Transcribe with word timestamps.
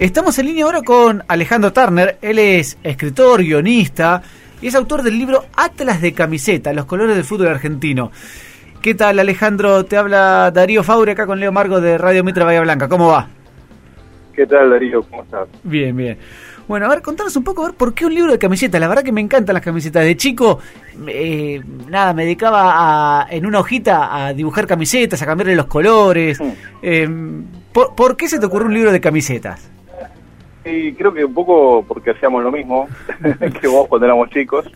Estamos 0.00 0.38
en 0.38 0.46
línea 0.46 0.64
ahora 0.64 0.80
con 0.80 1.22
Alejandro 1.28 1.74
Turner. 1.74 2.16
Él 2.22 2.38
es 2.38 2.78
escritor, 2.82 3.42
guionista 3.42 4.22
y 4.62 4.68
es 4.68 4.74
autor 4.74 5.02
del 5.02 5.18
libro 5.18 5.44
Atlas 5.54 6.00
de 6.00 6.14
Camiseta, 6.14 6.72
los 6.72 6.86
colores 6.86 7.16
del 7.16 7.24
fútbol 7.26 7.48
argentino. 7.48 8.10
¿Qué 8.80 8.94
tal, 8.94 9.18
Alejandro? 9.18 9.84
Te 9.84 9.98
habla 9.98 10.50
Darío 10.52 10.82
Faure 10.82 11.12
acá 11.12 11.26
con 11.26 11.38
Leo 11.38 11.52
Margo 11.52 11.82
de 11.82 11.98
Radio 11.98 12.24
Mitra 12.24 12.46
Bahía 12.46 12.62
Blanca. 12.62 12.88
¿Cómo 12.88 13.08
va? 13.08 13.28
¿Qué 14.32 14.46
tal, 14.46 14.70
Darío? 14.70 15.02
¿Cómo 15.02 15.22
estás? 15.22 15.46
Bien, 15.64 15.94
bien. 15.94 16.16
Bueno, 16.66 16.86
a 16.86 16.88
ver, 16.88 17.02
contanos 17.02 17.36
un 17.36 17.44
poco, 17.44 17.64
a 17.64 17.66
ver, 17.66 17.76
¿por 17.76 17.92
qué 17.92 18.06
un 18.06 18.14
libro 18.14 18.32
de 18.32 18.38
camisetas? 18.38 18.80
La 18.80 18.88
verdad 18.88 19.02
que 19.02 19.12
me 19.12 19.20
encantan 19.20 19.52
las 19.52 19.62
camisetas. 19.62 20.02
De 20.02 20.16
chico, 20.16 20.60
eh, 21.08 21.60
nada, 21.90 22.14
me 22.14 22.22
dedicaba 22.22 23.20
a, 23.20 23.26
en 23.30 23.44
una 23.44 23.60
hojita 23.60 24.28
a 24.28 24.32
dibujar 24.32 24.66
camisetas, 24.66 25.20
a 25.20 25.26
cambiarle 25.26 25.56
los 25.56 25.66
colores. 25.66 26.40
Mm. 26.40 26.50
Eh, 26.80 27.08
¿por, 27.74 28.16
qué 28.16 28.28
se 28.28 28.38
te 28.38 28.46
ocurrió 28.46 28.66
un 28.66 28.72
libro 28.72 28.92
de 28.92 29.00
camisetas? 29.02 29.70
Y 30.64 30.92
creo 30.92 31.12
que 31.12 31.24
un 31.24 31.34
poco 31.34 31.84
porque 31.86 32.10
hacíamos 32.10 32.42
lo 32.42 32.52
mismo 32.52 32.86
que 33.60 33.68
vos 33.68 33.88
cuando 33.88 34.06
éramos 34.06 34.28
chicos. 34.30 34.70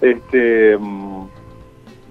Este, 0.00 0.76
mm, 0.78 1.24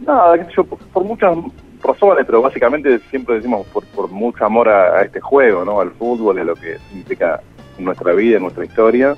nada, 0.06 0.50
yo, 0.50 0.64
por, 0.64 1.04
muchas 1.04 1.38
razones, 1.84 2.26
pero 2.26 2.42
básicamente 2.42 3.00
siempre 3.10 3.36
decimos 3.36 3.66
por, 3.68 3.86
por 3.88 4.10
mucho 4.10 4.46
amor 4.46 4.70
a, 4.70 5.02
este 5.02 5.20
juego, 5.22 5.64
¿no? 5.64 5.80
Al 5.80 5.92
fútbol, 5.92 6.40
a 6.40 6.44
lo 6.44 6.56
que 6.56 6.78
significa 6.90 7.42
nuestra 7.78 8.14
vida, 8.14 8.40
nuestra 8.40 8.66
historia. 8.66 9.16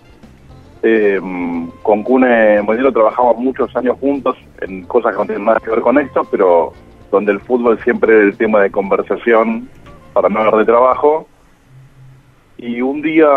Eh, 0.83 1.19
mm, 1.21 1.69
con 1.81 2.03
Cune 2.03 2.61
Modelo 2.61 2.91
trabajamos 2.91 3.37
muchos 3.37 3.73
años 3.75 3.97
juntos 3.99 4.35
en 4.61 4.83
cosas 4.83 5.13
que 5.13 5.17
no 5.19 5.25
tienen 5.25 5.45
nada 5.45 5.59
que 5.59 5.69
ver 5.69 5.81
con 5.81 5.97
esto, 5.97 6.27
pero 6.29 6.73
donde 7.09 7.31
el 7.31 7.39
fútbol 7.39 7.79
siempre 7.83 8.17
es 8.17 8.23
el 8.23 8.37
tema 8.37 8.61
de 8.61 8.69
conversación 8.69 9.69
para 10.13 10.29
no 10.29 10.39
hablar 10.39 10.57
de 10.57 10.65
trabajo 10.65 11.27
y 12.57 12.81
un 12.81 13.01
día 13.01 13.27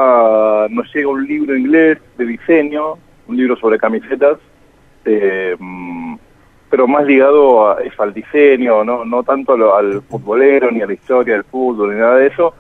nos 0.70 0.94
llega 0.94 1.08
un 1.08 1.26
libro 1.26 1.56
inglés 1.56 1.98
de 2.16 2.26
diseño, 2.26 2.94
un 3.26 3.36
libro 3.36 3.56
sobre 3.56 3.78
camisetas, 3.78 4.38
eh, 5.04 5.56
pero 6.70 6.86
más 6.86 7.04
ligado 7.04 7.68
a, 7.68 7.78
al 7.98 8.12
diseño, 8.12 8.84
no, 8.84 9.04
no 9.04 9.22
tanto 9.22 9.74
al 9.74 10.02
futbolero, 10.02 10.70
ni 10.70 10.82
a 10.82 10.86
la 10.86 10.92
historia 10.92 11.34
del 11.34 11.44
fútbol, 11.44 11.94
ni 11.94 12.00
nada 12.00 12.16
de 12.16 12.26
eso. 12.26 12.54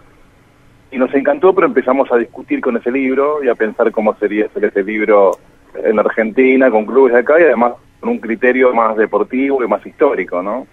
Y 0.90 0.98
nos 0.98 1.12
encantó, 1.14 1.54
pero 1.54 1.66
empezamos 1.66 2.10
a 2.12 2.16
discutir 2.16 2.60
con 2.60 2.76
ese 2.76 2.90
libro 2.90 3.42
y 3.42 3.48
a 3.48 3.54
pensar 3.54 3.90
cómo 3.90 4.14
sería 4.16 4.46
hacer 4.46 4.64
ese 4.64 4.82
libro 4.82 5.32
en 5.74 5.98
Argentina, 5.98 6.70
con 6.70 6.86
clubes 6.86 7.12
de 7.12 7.20
acá 7.20 7.38
y 7.40 7.44
además 7.44 7.74
con 8.00 8.10
un 8.10 8.18
criterio 8.18 8.72
más 8.72 8.96
deportivo 8.96 9.62
y 9.62 9.68
más 9.68 9.84
histórico, 9.84 10.42
¿no? 10.42 10.66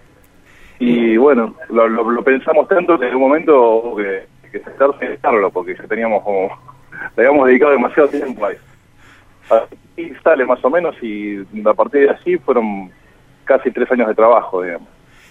Y 0.79 1.17
bueno, 1.17 1.55
lo, 1.69 1.87
lo 1.87 2.23
pensamos 2.23 2.67
tanto 2.67 2.99
que 2.99 3.07
en 3.07 3.15
un 3.15 3.21
momento 3.21 3.95
que 3.97 4.32
que 4.53 4.59
sentarse 4.63 5.19
porque 5.51 5.75
ya 5.75 5.83
teníamos 5.87 6.23
como, 6.23 6.49
le 7.17 7.25
habíamos 7.25 7.47
dedicado 7.47 7.71
demasiado 7.71 8.07
tiempo 8.09 8.45
a 8.45 8.51
eso. 8.51 9.67
Y 9.97 10.11
sale 10.23 10.45
más 10.45 10.63
o 10.63 10.69
menos 10.69 10.95
y 11.01 11.39
a 11.65 11.73
partir 11.73 12.01
de 12.01 12.09
así 12.11 12.37
fueron 12.37 12.89
casi 13.43 13.71
tres 13.71 13.91
años 13.91 14.07
de 14.07 14.15
trabajo, 14.15 14.61
digamos. 14.61 14.87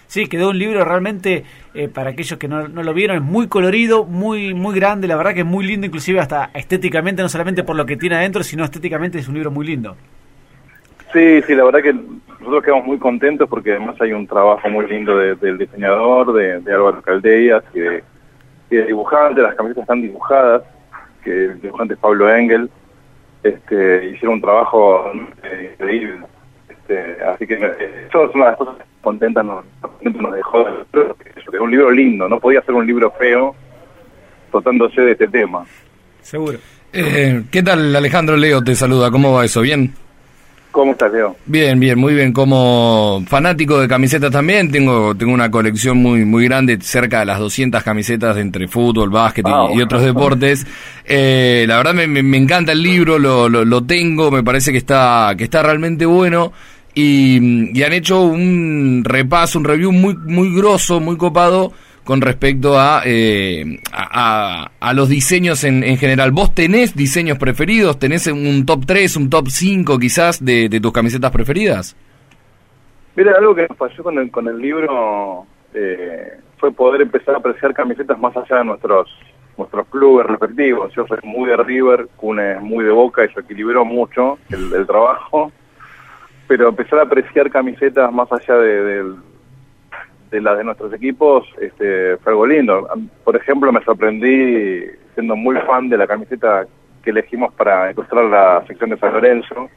Sí, 0.07 0.27
quedó 0.27 0.49
un 0.49 0.59
libro 0.59 0.85
realmente, 0.85 1.43
eh, 1.73 1.87
para 1.87 2.11
aquellos 2.11 2.37
que 2.37 2.47
no, 2.47 2.67
no, 2.67 2.83
lo 2.83 2.93
vieron, 2.93 3.17
es 3.17 3.23
muy 3.23 3.47
colorido, 3.47 4.05
muy 4.05 4.53
muy 4.53 4.75
grande, 4.75 5.07
la 5.07 5.15
verdad 5.15 5.33
que 5.33 5.39
es 5.39 5.45
muy 5.45 5.65
lindo, 5.65 5.87
inclusive 5.87 6.19
hasta 6.19 6.51
estéticamente, 6.53 7.23
no 7.23 7.29
solamente 7.29 7.63
por 7.63 7.75
lo 7.75 7.85
que 7.85 7.97
tiene 7.97 8.17
adentro, 8.17 8.43
sino 8.43 8.63
estéticamente 8.63 9.17
es 9.17 9.27
un 9.27 9.33
libro 9.33 9.49
muy 9.49 9.65
lindo. 9.65 9.95
Sí, 11.13 11.41
sí, 11.43 11.55
la 11.55 11.63
verdad 11.63 11.81
que 11.81 11.93
nosotros 11.93 12.63
quedamos 12.63 12.85
muy 12.85 12.99
contentos 12.99 13.49
porque 13.49 13.71
además 13.71 13.99
hay 14.01 14.13
un 14.13 14.27
trabajo 14.27 14.69
muy 14.69 14.85
lindo 14.87 15.17
del 15.17 15.57
diseñador, 15.57 16.33
de, 16.33 16.59
de 16.59 16.73
Álvaro 16.73 17.01
Caldeas 17.01 17.63
y 17.73 17.79
de, 17.79 18.03
de 18.75 18.85
dibujante, 18.85 19.41
las 19.41 19.55
camisetas 19.55 19.83
están 19.83 20.01
dibujadas, 20.01 20.63
que 21.23 21.45
el 21.45 21.61
dibujante 21.61 21.93
es 21.93 21.99
Pablo 21.99 22.33
Engel, 22.33 22.69
este, 23.43 24.09
hicieron 24.09 24.35
un 24.35 24.41
trabajo 24.41 25.11
eh, 25.43 25.71
increíble. 25.73 26.25
Este, 26.69 27.23
así 27.23 27.47
que 27.47 27.55
eh, 27.55 28.05
eso 28.07 28.25
es 28.25 28.35
una 28.35 28.45
de 28.45 28.51
las 28.51 28.57
cosas 28.57 28.77
que 28.77 28.83
contentas 29.01 29.45
nos, 29.45 29.65
nos 30.01 30.33
dejó. 30.33 30.67
Es 30.69 31.59
un 31.59 31.71
libro 31.71 31.91
lindo, 31.91 32.27
no 32.27 32.39
podía 32.39 32.61
ser 32.61 32.75
un 32.75 32.87
libro 32.87 33.11
feo 33.11 33.55
tratándose 34.51 35.01
de 35.01 35.11
este 35.11 35.27
tema. 35.27 35.65
Seguro. 36.21 36.57
Eh, 36.91 37.43
¿Qué 37.51 37.63
tal 37.63 37.95
Alejandro 37.95 38.37
Leo 38.37 38.63
te 38.63 38.75
saluda? 38.75 39.09
¿Cómo 39.11 39.33
va 39.33 39.45
eso? 39.45 39.61
¿Bien? 39.61 39.93
¿Cómo 40.73 40.93
estás, 40.93 41.13
Leo? 41.13 41.35
Bien, 41.45 41.79
bien, 41.79 41.99
muy 41.99 42.15
bien. 42.15 42.33
Como 42.33 43.23
fanático 43.27 43.79
de 43.79 43.87
camisetas 43.87 44.31
también, 44.31 44.71
tengo 44.71 45.13
tengo 45.13 45.31
una 45.31 45.51
colección 45.51 45.97
muy 45.97 46.25
muy 46.25 46.45
grande, 46.45 46.79
cerca 46.81 47.19
de 47.19 47.27
las 47.27 47.37
200 47.37 47.83
camisetas 47.83 48.37
entre 48.37 48.67
fútbol, 48.67 49.11
básquet 49.11 49.45
y, 49.75 49.81
otros 49.83 50.03
deportes. 50.03 50.65
Eh, 51.05 51.65
la 51.67 51.77
verdad 51.77 51.93
me, 51.93 52.07
me, 52.07 52.37
encanta 52.37 52.71
el 52.71 52.81
libro, 52.81 53.19
lo, 53.19 53.47
lo, 53.49 53.63
lo, 53.63 53.83
tengo, 53.83 54.31
me 54.31 54.41
parece 54.41 54.71
que 54.71 54.79
está 54.79 55.35
que 55.37 55.43
está 55.43 55.61
realmente 55.61 56.07
bueno. 56.07 56.51
Y, 56.95 57.69
y 57.77 57.83
han 57.83 57.93
hecho 57.93 58.21
un 58.21 59.03
repaso, 59.05 59.59
un 59.59 59.65
review 59.65 59.91
muy 59.91 60.17
muy 60.17 60.55
grosso, 60.55 60.99
muy 60.99 61.17
copado 61.17 61.71
con 62.03 62.21
respecto 62.21 62.75
eh, 63.05 63.79
a, 63.91 64.71
a, 64.79 64.93
los 64.93 65.09
diseños 65.09 65.63
en, 65.63 65.83
en, 65.83 65.97
general. 65.97 66.31
¿Vos 66.31 66.53
tenés 66.53 66.95
diseños 66.95 67.37
preferidos? 67.37 67.97
¿Tenés 67.97 68.27
un 68.27 68.65
top 68.65 68.85
3, 68.85 69.15
un 69.17 69.29
top 69.29 69.47
5 69.47 69.99
quizás 69.99 70.43
de, 70.43 70.69
tus 70.81 70.91
camisetas 70.91 71.31
preferidas? 71.31 71.95
Mira, 73.15 73.33
algo 73.37 73.55
que 73.55 73.67
nos 73.67 73.77
pasó 73.77 74.03
con 74.03 74.17
el, 74.17 74.31
con 74.31 74.47
el 74.47 74.57
libro 74.57 75.45
eh, 75.73 76.39
fue 76.57 76.71
poder 76.71 77.01
empezar 77.01 77.35
a 77.35 77.37
apreciar 77.37 77.73
camisetas 77.73 78.19
más 78.19 78.35
allá 78.35 78.57
de 78.57 78.65
nuestros 78.65 79.09
nuestros 79.57 79.87
clubes 79.89 80.25
respectivos. 80.25 80.91
Yo 80.95 81.05
soy 81.05 81.19
muy 81.23 81.47
de 81.47 81.57
River, 81.57 82.07
Cune 82.15 82.53
es 82.53 82.61
muy 82.61 82.83
de 82.83 82.91
Boca, 82.91 83.23
eso 83.23 83.39
equilibró 83.39 83.85
mucho 83.85 84.39
el, 84.49 84.85
trabajo. 84.87 85.51
Pero 86.47 86.69
empezar 86.69 86.99
a 86.99 87.03
apreciar 87.03 87.51
camisetas 87.51 88.11
más 88.11 88.31
allá 88.31 88.55
de, 88.55 88.83
del 88.83 89.15
de 90.33 90.41
las 90.41 90.57
de 90.57 90.63
nuestros 90.63 90.91
equipos 90.93 91.47
este, 91.61 92.17
fue 92.17 92.31
algo 92.31 92.47
lindo. 92.47 92.87
Por 93.23 93.35
ejemplo, 93.35 93.71
me 93.71 93.83
sorprendí 93.83 94.83
siendo 95.13 95.35
muy 95.35 95.55
fan 95.57 95.89
de 95.89 95.97
la 95.97 96.07
camiseta 96.07 96.65
que 97.03 97.11
elegimos 97.11 97.53
para 97.53 97.91
ilustrar 97.91 98.25
la 98.25 98.63
sección 98.65 98.89
de 98.89 98.97
San 98.97 99.13
Lorenzo, 99.13 99.69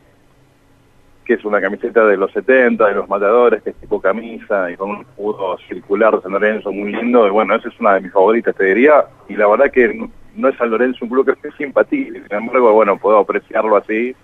que 1.27 1.34
es 1.34 1.45
una 1.45 1.61
camiseta 1.61 2.06
de 2.06 2.16
los 2.16 2.33
70, 2.33 2.87
de 2.87 2.95
los 2.95 3.09
matadores, 3.09 3.62
que 3.62 3.71
es 3.71 3.77
tipo 3.77 4.00
camisa 4.00 4.71
y 4.71 4.77
con 4.77 4.91
un 4.91 5.00
escudo 5.03 5.59
circular 5.69 6.16
de 6.16 6.22
San 6.22 6.33
Lorenzo 6.33 6.72
muy 6.72 6.93
lindo. 6.93 7.27
Y 7.27 7.31
bueno, 7.31 7.55
esa 7.55 7.69
es 7.69 7.78
una 7.78 7.95
de 7.95 8.00
mis 8.00 8.12
favoritas, 8.12 8.55
te 8.56 8.65
diría. 8.65 9.05
Y 9.28 9.37
la 9.37 9.49
verdad 9.49 9.71
que 9.71 10.09
no 10.34 10.49
es 10.49 10.56
San 10.56 10.71
Lorenzo 10.71 11.05
un 11.05 11.11
club 11.11 11.27
que 11.27 11.49
es 11.49 11.55
simpatía, 11.56 12.12
sin 12.12 12.27
embargo, 12.31 12.72
bueno, 12.72 12.97
puedo 12.97 13.19
apreciarlo 13.19 13.77
así. 13.77 14.16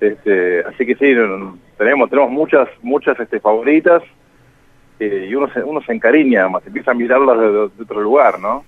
Este, 0.00 0.60
así 0.60 0.86
que 0.86 0.94
sí, 0.94 1.14
tenemos 1.78 2.10
tenemos 2.10 2.30
muchas 2.30 2.68
muchas 2.82 3.18
este, 3.18 3.40
favoritas 3.40 4.02
y 5.00 5.34
uno 5.34 5.52
se, 5.52 5.62
uno 5.62 5.80
se 5.82 5.92
encariña 5.92 6.48
más, 6.48 6.66
empieza 6.66 6.92
a 6.92 6.94
mirarlas 6.94 7.38
de, 7.38 7.82
otro 7.82 8.00
lugar, 8.00 8.38
¿no? 8.40 8.64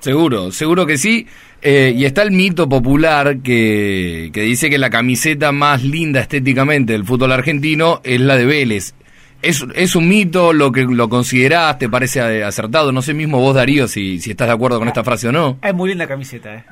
Seguro, 0.00 0.52
seguro 0.52 0.86
que 0.86 0.98
sí. 0.98 1.26
Eh, 1.62 1.92
y 1.96 2.04
está 2.04 2.22
el 2.22 2.30
mito 2.30 2.68
popular 2.68 3.38
que, 3.38 4.30
que 4.32 4.42
dice 4.42 4.68
que 4.68 4.78
la 4.78 4.90
camiseta 4.90 5.52
más 5.52 5.82
linda 5.82 6.20
estéticamente 6.20 6.92
del 6.92 7.04
fútbol 7.04 7.32
argentino 7.32 8.00
es 8.04 8.20
la 8.20 8.36
de 8.36 8.44
Vélez. 8.44 8.94
¿Es, 9.42 9.64
es 9.74 9.96
un 9.96 10.08
mito 10.08 10.52
lo 10.52 10.70
que 10.70 10.84
lo 10.84 11.08
considerás? 11.08 11.78
¿Te 11.78 11.88
parece 11.88 12.20
acertado? 12.42 12.92
No 12.92 13.02
sé 13.02 13.14
mismo 13.14 13.40
vos, 13.40 13.54
Darío, 13.54 13.88
si, 13.88 14.20
si 14.20 14.30
estás 14.30 14.48
de 14.48 14.54
acuerdo 14.54 14.78
con 14.78 14.88
esta 14.88 15.04
frase 15.04 15.28
o 15.28 15.32
no. 15.32 15.58
Es 15.62 15.74
muy 15.74 15.88
linda 15.88 16.06
camiseta, 16.06 16.54
¿eh? 16.54 16.64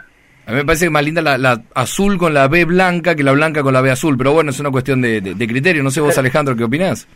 A 0.47 0.51
mí 0.51 0.59
me 0.59 0.65
parece 0.67 0.91
más 0.91 1.03
linda 1.03 1.23
la, 1.23 1.63
azul 1.75 2.19
con 2.19 2.35
la 2.35 2.49
B 2.49 2.67
blanca 2.67 3.15
que 3.15 3.23
la 3.23 3.33
blanca 3.33 3.63
con 3.63 3.73
la 3.73 3.81
B 3.81 3.91
azul, 3.91 4.19
pero 4.19 4.33
bueno, 4.33 4.51
es 4.51 4.61
una 4.61 4.71
cuestión 4.71 5.01
de, 5.01 5.23
de 5.23 5.47
criterio. 5.49 5.83
No 5.83 5.91
sé 5.91 6.03
vos, 6.03 6.19
Alejandro, 6.19 6.55
¿qué 6.55 6.65
opinás? 6.65 7.09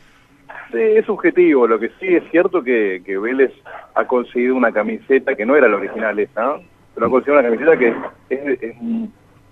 Sí, 0.71 0.79
es 0.79 1.07
subjetivo. 1.07 1.67
Lo 1.67 1.79
que 1.79 1.91
sí 2.01 2.15
es 2.15 2.23
cierto 2.31 2.63
que, 2.63 3.03
que 3.05 3.19
Vélez 3.19 3.53
ha 3.95 4.07
conseguido 4.07 4.55
una 4.55 4.73
camiseta 4.73 5.35
que 5.35 5.47
no 5.47 5.57
era 5.57 5.69
la 5.69 5.77
original 5.77 6.19
esa, 6.19 6.59
pero 6.95 7.07
ha 7.07 7.11
conseguido 7.11 7.41
una 7.41 7.49
camiseta 7.49 7.79
que 7.79 7.95
es, 8.31 8.77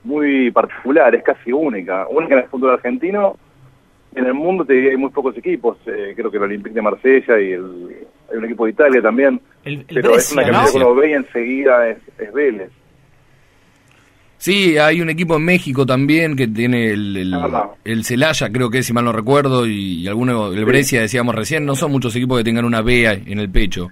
muy 0.05 0.51
particular, 0.53 1.15
es 1.15 1.25
casi 1.25 1.53
única. 1.53 2.07
Única 2.09 2.35
en 2.35 2.43
el 2.43 2.49
fútbol 2.49 2.71
argentino. 2.71 3.37
En 4.15 4.25
el 4.25 4.35
mundo 4.35 4.65
te 4.65 4.75
diría 4.75 4.91
hay 4.91 4.97
muy 4.97 5.11
pocos 5.11 5.37
equipos. 5.37 5.79
Eh, 5.87 6.13
creo 6.15 6.31
que 6.31 6.37
el 6.37 6.45
Olympique 6.45 6.75
de 6.75 6.83
Marsella 6.83 7.41
y 7.41 7.53
el, 7.53 8.07
hay 8.31 8.39
un 8.39 8.45
equipo 8.45 8.65
de 8.67 8.71
Italia 8.71 9.03
también. 9.03 9.41
pero 9.89 10.15
es 10.15 10.33
una 10.33 10.45
camiseta 10.45 10.79
que 10.79 10.85
uno 10.85 10.95
ve 10.95 11.11
y 11.11 11.15
enseguida 11.15 11.89
es, 11.89 11.99
es 12.19 12.33
Vélez. 12.33 12.71
Sí, 14.47 14.79
hay 14.79 15.01
un 15.01 15.11
equipo 15.11 15.35
en 15.35 15.45
México 15.45 15.85
también 15.85 16.37
que 16.37 16.47
tiene 16.47 16.93
el, 16.93 17.35
el, 17.85 18.05
Celaya, 18.05 18.49
creo 18.53 18.71
que 18.71 18.79
es, 18.79 18.87
si 18.87 18.93
mal 18.93 19.05
no 19.05 19.11
recuerdo, 19.11 19.67
y, 19.67 20.07
alguno, 20.07 20.53
el 20.53 20.65
Brescia 20.65 21.01
decíamos 21.01 21.35
recién, 21.35 21.67
no 21.67 21.75
son 21.75 21.91
muchos 21.91 22.15
equipos 22.15 22.39
que 22.39 22.45
tengan 22.45 22.65
una 22.65 22.81
B 22.81 23.07
en 23.27 23.41
el 23.41 23.51
pecho. 23.51 23.89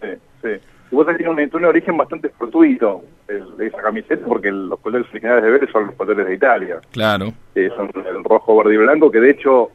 Sí, 0.00 0.06
sí. 0.40 0.50
Y 0.92 0.94
vos 0.94 1.04
tenés 1.04 1.26
un, 1.26 1.50
un 1.52 1.64
origen 1.64 1.96
bastante 1.96 2.28
fortuito, 2.28 3.02
esa 3.26 3.82
camiseta, 3.82 4.24
porque 4.24 4.52
los 4.52 4.78
colores 4.78 5.08
originales 5.10 5.42
de 5.42 5.50
Vélez 5.50 5.70
son 5.72 5.86
los 5.86 5.96
colores 5.96 6.28
de 6.28 6.34
Italia. 6.36 6.80
Claro. 6.92 7.32
son 7.76 7.90
el 8.06 8.22
rojo, 8.22 8.56
verde 8.56 8.74
y 8.74 8.76
blanco, 8.76 9.10
que 9.10 9.18
de 9.18 9.30
hecho 9.30 9.68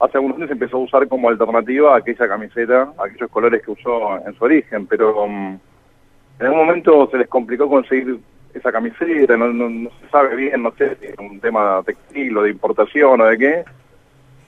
hace 0.00 0.18
algunos 0.18 0.36
años 0.36 0.50
empezó 0.50 0.76
a 0.76 0.80
usar 0.80 1.08
como 1.08 1.30
alternativa 1.30 1.94
a 1.94 1.98
aquella 2.00 2.28
camiseta, 2.28 2.92
aquellos 3.02 3.30
colores 3.30 3.62
que 3.64 3.70
usó 3.70 4.18
en 4.26 4.34
su 4.34 4.44
origen, 4.44 4.86
pero... 4.86 5.24
Um, 5.24 5.58
En 6.40 6.46
algún 6.46 6.66
momento 6.66 7.08
se 7.10 7.16
les 7.16 7.28
complicó 7.28 7.68
conseguir 7.68 8.18
esa 8.54 8.72
camiseta, 8.72 9.36
no, 9.36 9.52
no, 9.52 9.90
se 10.00 10.08
sabe 10.10 10.36
bien, 10.36 10.62
no 10.62 10.72
sé 10.76 10.96
si 11.00 11.06
es 11.06 11.18
un 11.18 11.40
tema 11.40 11.82
textil 11.84 12.36
o 12.38 12.42
de 12.42 12.50
importación 12.50 13.20
o 13.20 13.24
de 13.26 13.38
qué, 13.38 13.64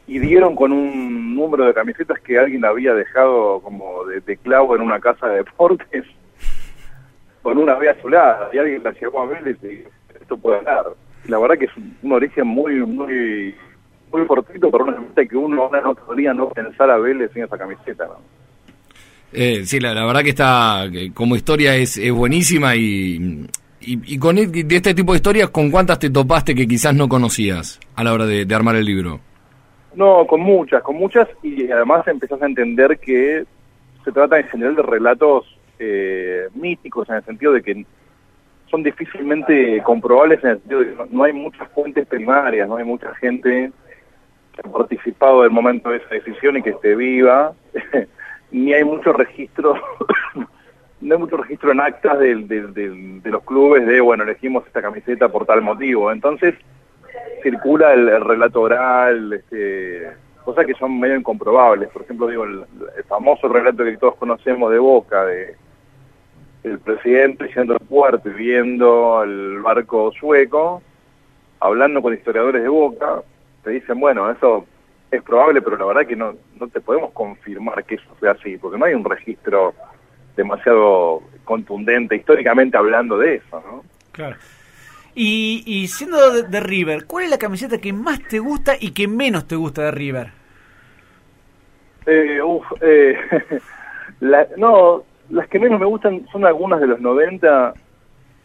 y 0.06 0.18
dieron 0.20 0.54
con 0.54 0.72
un 0.72 1.34
número 1.34 1.66
de 1.66 1.74
camisetas 1.74 2.20
que 2.20 2.38
alguien 2.38 2.64
había 2.64 2.94
dejado 2.94 3.60
como 3.60 4.04
de, 4.04 4.36
clavo 4.36 4.76
en 4.76 4.82
una 4.82 5.00
casa 5.00 5.26
de 5.28 5.38
deportes 5.38 6.04
con 7.42 7.58
una 7.58 7.74
vía 7.74 7.92
azulada, 7.92 8.48
y 8.52 8.58
alguien 8.58 8.82
la 8.84 8.92
llevó 8.92 9.22
a 9.22 9.26
ver 9.26 9.56
y 9.62 9.84
esto 10.20 10.36
puede 10.36 10.62
dar. 10.62 10.86
La 11.26 11.38
verdad 11.38 11.58
que 11.58 11.64
es 11.64 11.76
un, 11.76 12.12
origen 12.12 12.46
muy, 12.46 12.74
muy 12.86 13.54
muy 14.12 14.24
cortito 14.24 14.70
para 14.70 14.84
una 14.84 14.94
camiseta 14.94 15.26
que 15.26 15.36
uno 15.36 15.68
no 15.68 15.94
podría 15.94 16.32
no 16.32 16.48
pensar 16.50 16.88
a 16.90 16.96
Vélez 16.96 17.32
sin 17.34 17.42
esa 17.42 17.58
camiseta, 17.58 18.06
¿no? 18.06 18.20
Eh, 19.32 19.66
sí, 19.66 19.80
la, 19.80 19.92
verdad 19.92 20.22
que 20.22 20.30
está, 20.30 20.84
como 21.12 21.34
historia 21.34 21.74
es, 21.74 21.96
es 21.96 22.12
buenísima 22.12 22.76
y, 22.76 23.48
y, 23.86 24.18
con 24.18 24.36
e, 24.36 24.46
de 24.46 24.76
este 24.76 24.94
tipo 24.94 25.12
de 25.12 25.16
historias, 25.16 25.50
¿con 25.50 25.70
cuántas 25.70 25.98
te 25.98 26.10
topaste 26.10 26.54
que 26.54 26.66
quizás 26.66 26.94
no 26.94 27.08
conocías 27.08 27.78
a 27.94 28.02
la 28.02 28.12
hora 28.12 28.26
de, 28.26 28.46
armar 28.54 28.76
el 28.76 28.84
libro? 28.84 29.20
No, 29.94 30.26
con 30.26 30.40
muchas, 30.40 30.82
con 30.82 30.96
muchas 30.96 31.28
y 31.42 31.70
además 31.70 32.06
empezás 32.08 32.42
a 32.42 32.46
entender 32.46 32.98
que 32.98 33.44
se 34.04 34.12
trata 34.12 34.38
en 34.38 34.48
general 34.48 34.76
de 34.76 34.82
relatos 34.82 35.58
eh, 35.78 36.48
míticos 36.54 37.08
en 37.08 37.16
el 37.16 37.24
sentido 37.24 37.52
de 37.52 37.62
que 37.62 37.86
son 38.70 38.82
difícilmente 38.82 39.80
comprobables 39.82 40.42
en 40.42 40.50
el 40.50 40.58
sentido 40.58 40.80
de 40.80 40.86
que 40.86 41.04
no 41.10 41.24
hay 41.24 41.32
muchas 41.32 41.68
fuentes 41.70 42.06
primarias, 42.06 42.68
no 42.68 42.76
hay 42.76 42.84
mucha 42.84 43.14
gente 43.14 43.70
que 44.52 44.60
ha 44.68 44.72
participado 44.72 45.42
del 45.42 45.50
momento 45.50 45.90
de 45.90 45.98
esa 45.98 46.08
decisión 46.10 46.56
y 46.56 46.62
que 46.62 46.70
esté 46.70 46.96
viva, 46.96 47.52
ni 48.50 48.74
hay 48.74 48.84
mucho 48.84 49.12
registro 49.12 49.74
no 51.06 51.14
hay 51.14 51.20
mucho 51.20 51.36
registro 51.36 51.70
en 51.70 51.80
actas 51.80 52.18
de, 52.18 52.34
de, 52.34 53.30
los 53.30 53.42
clubes 53.44 53.86
de, 53.86 54.00
bueno, 54.00 54.24
elegimos 54.24 54.66
esta 54.66 54.82
camiseta 54.82 55.28
por 55.28 55.46
tal 55.46 55.62
motivo. 55.62 56.10
Entonces, 56.10 56.54
circula 57.42 57.92
el, 57.92 58.20
relato 58.24 58.62
oral, 58.62 59.32
este, 59.32 60.10
cosas 60.44 60.66
que 60.66 60.74
son 60.74 60.98
medio 60.98 61.16
incomprobables. 61.16 61.90
Por 61.90 62.02
ejemplo, 62.02 62.26
digo, 62.26 62.44
el, 62.44 62.64
famoso 63.08 63.48
relato 63.48 63.84
que 63.84 63.96
todos 63.96 64.16
conocemos 64.16 64.72
de 64.72 64.78
Boca, 64.78 65.24
de 65.24 65.54
el 66.64 66.80
presidente 66.80 67.48
yendo 67.54 67.74
al 67.74 67.86
puerto 67.86 68.28
y 68.28 68.32
viendo 68.32 69.22
el 69.22 69.60
barco 69.60 70.10
sueco, 70.18 70.82
hablando 71.60 72.02
con 72.02 72.14
historiadores 72.14 72.62
de 72.62 72.68
Boca, 72.68 73.22
te 73.62 73.70
dicen, 73.70 74.00
bueno, 74.00 74.28
eso 74.28 74.66
es 75.12 75.22
probable, 75.22 75.62
pero 75.62 75.76
la 75.76 75.84
verdad 75.84 76.06
que 76.06 76.16
no, 76.16 76.34
no 76.58 76.66
te 76.66 76.80
podemos 76.80 77.12
confirmar 77.12 77.84
que 77.84 77.94
eso 77.94 78.08
sea 78.18 78.32
así, 78.32 78.58
porque 78.58 78.76
no 78.76 78.86
hay 78.86 78.94
un 78.94 79.04
registro 79.04 79.72
demasiado 80.36 81.22
contundente 81.44 82.16
históricamente 82.16 82.76
hablando 82.76 83.18
de 83.18 83.36
eso, 83.36 83.62
¿no? 83.66 83.82
Claro. 84.12 84.36
Y, 85.18 85.88
siendo 85.88 86.42
de, 86.42 86.60
River, 86.60 87.06
¿cuál 87.06 87.24
es 87.24 87.30
la 87.30 87.38
camiseta 87.38 87.78
que 87.78 87.90
más 87.90 88.20
te 88.28 88.38
gusta 88.38 88.74
y 88.78 88.90
que 88.90 89.08
menos 89.08 89.48
te 89.48 89.56
gusta 89.56 89.84
de 89.84 89.90
River? 89.90 90.28
Eh, 92.04 92.42
uf, 92.42 92.66
eh, 92.82 93.16
no, 94.58 95.04
las 95.30 95.48
que 95.48 95.58
menos 95.58 95.80
me 95.80 95.86
gustan 95.86 96.26
son 96.30 96.44
algunas 96.44 96.80
de 96.80 96.86
los 96.88 97.00
90, 97.00 97.72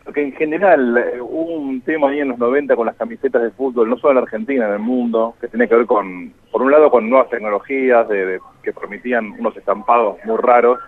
porque 0.06 0.24
en 0.24 0.32
general 0.32 0.98
eh, 0.98 1.20
hubo 1.20 1.56
un 1.56 1.82
tema 1.82 2.10
ahí 2.10 2.22
en 2.22 2.30
los 2.30 2.40
90 2.40 2.74
con 2.78 2.86
las 2.86 2.96
camisetas 2.96 3.42
de 3.42 3.52
fútbol, 3.52 3.90
no 3.90 3.98
solo 3.98 4.14
en 4.14 4.24
Argentina, 4.24 4.66
en 4.68 4.74
el 4.74 4.80
mundo, 4.80 5.36
que 5.42 5.50
tenía 5.50 5.68
que 5.68 5.76
ver 5.76 5.86
con, 5.86 6.34
por 6.52 6.62
un 6.62 6.72
lado, 6.72 6.90
con 6.90 7.10
nuevas 7.10 7.30
tecnologías 7.30 8.08
de, 8.08 8.40
que 8.64 8.72
permitían 8.72 9.32
unos 9.38 9.58
estampados 9.58 10.18
muy 10.24 10.38
raros, 10.38 10.80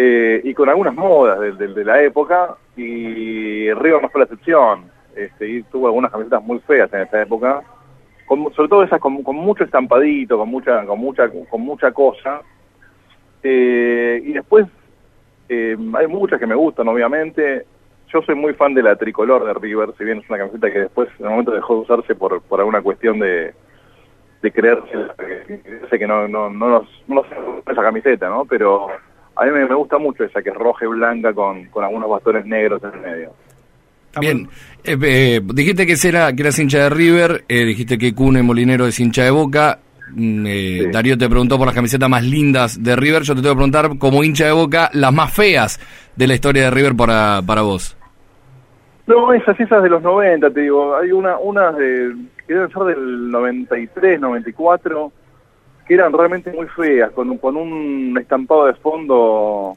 eh, 0.00 0.40
y 0.44 0.54
con 0.54 0.68
algunas 0.68 0.94
modas 0.94 1.40
de, 1.58 1.84
la 1.84 2.00
época, 2.00 2.54
y 2.76 3.68
River 3.72 4.00
no 4.00 4.08
fue 4.08 4.20
la 4.20 4.26
excepción, 4.26 4.84
este, 5.16 5.48
y 5.48 5.62
tuvo 5.64 5.88
algunas 5.88 6.12
camisetas 6.12 6.40
muy 6.40 6.60
feas 6.60 6.88
en 6.92 7.00
esa 7.00 7.20
época, 7.20 7.64
sobre 8.54 8.68
todo 8.68 8.84
esas 8.84 9.00
con, 9.00 9.14
mucho 9.14 9.64
estampadito, 9.64 10.38
con 10.38 10.50
mucha, 10.50 10.86
con 10.86 11.00
mucha, 11.00 11.28
con 11.28 11.60
mucha 11.62 11.90
cosa, 11.90 12.42
eh, 13.42 14.22
y 14.24 14.34
después 14.34 14.68
eh, 15.48 15.76
hay 15.94 16.06
muchas 16.06 16.38
que 16.38 16.46
me 16.46 16.54
gustan, 16.54 16.86
obviamente, 16.86 17.66
yo 18.12 18.22
soy 18.22 18.36
muy 18.36 18.54
fan 18.54 18.74
de 18.74 18.84
la 18.84 18.94
tricolor 18.94 19.44
de 19.46 19.54
River, 19.54 19.94
si 19.98 20.04
bien 20.04 20.18
es 20.18 20.30
una 20.30 20.38
camiseta 20.38 20.70
que 20.70 20.78
después 20.78 21.08
en 21.18 21.24
el 21.24 21.30
momento 21.30 21.50
dejó 21.50 21.74
de 21.74 21.80
usarse 21.80 22.14
por, 22.14 22.40
por 22.42 22.60
alguna 22.60 22.82
cuestión 22.82 23.18
de, 23.18 23.52
de 24.42 24.52
creerse 24.52 24.92
que, 25.90 25.98
que 25.98 26.06
no, 26.06 26.28
no, 26.28 26.48
no, 26.50 26.68
nos, 26.68 26.88
no 27.08 27.24
esa 27.66 27.82
camiseta, 27.82 28.28
¿no? 28.28 28.44
Pero 28.44 28.90
a 29.38 29.44
mí 29.44 29.50
me, 29.52 29.74
gusta 29.74 29.98
mucho 29.98 30.24
esa 30.24 30.42
que 30.42 30.50
es 30.50 30.56
roja 30.56 30.84
y 30.84 30.88
blanca 30.88 31.32
con, 31.32 31.66
con 31.66 31.84
algunos 31.84 32.10
bastones 32.10 32.44
negros 32.44 32.82
en 32.82 32.92
el 32.92 33.00
medio. 33.00 33.32
Bien, 34.20 34.48
eh, 34.82 34.96
eh, 35.00 35.40
dijiste 35.44 35.86
que, 35.86 35.94
era, 36.08 36.32
que 36.32 36.42
eras 36.42 36.58
hincha 36.58 36.78
de 36.78 36.90
River, 36.90 37.44
eh, 37.48 37.64
dijiste 37.64 37.98
que 37.98 38.14
Cune 38.14 38.42
Molinero 38.42 38.86
es 38.86 38.98
hincha 38.98 39.22
de 39.22 39.30
Boca, 39.30 39.78
mm, 40.10 40.90
Darío 40.90 41.16
te 41.16 41.28
preguntó 41.28 41.56
por 41.56 41.66
las 41.66 41.74
camisetas 41.74 42.08
más 42.08 42.24
lindas 42.24 42.82
de 42.82 42.96
River, 42.96 43.22
yo 43.22 43.34
te 43.34 43.42
tengo 43.42 43.54
que 43.54 43.58
preguntar 43.58 43.98
como 43.98 44.24
hincha 44.24 44.46
de 44.46 44.52
Boca, 44.52 44.90
las 44.92 45.12
más 45.12 45.32
feas 45.32 45.78
de 46.16 46.26
la 46.26 46.34
historia 46.34 46.64
de 46.64 46.70
River 46.70 46.96
para, 46.96 47.40
para 47.46 47.62
vos. 47.62 47.96
No, 49.06 49.32
esas, 49.32 49.58
esas 49.60 49.82
de 49.82 49.88
los 49.88 50.02
90, 50.02 50.50
te 50.50 50.62
digo, 50.62 50.96
hay 50.96 51.12
una, 51.12 51.38
unas 51.38 51.76
de, 51.76 52.14
que 52.46 52.54
deben 52.54 52.70
ser 52.70 52.82
del 52.82 53.30
93, 53.30 54.20
94, 54.20 55.12
que 55.88 55.94
eran 55.94 56.12
realmente 56.12 56.52
muy 56.52 56.66
feas, 56.68 57.10
con, 57.12 57.38
con 57.38 57.56
un 57.56 58.16
estampado 58.20 58.66
de 58.66 58.74
fondo 58.74 59.74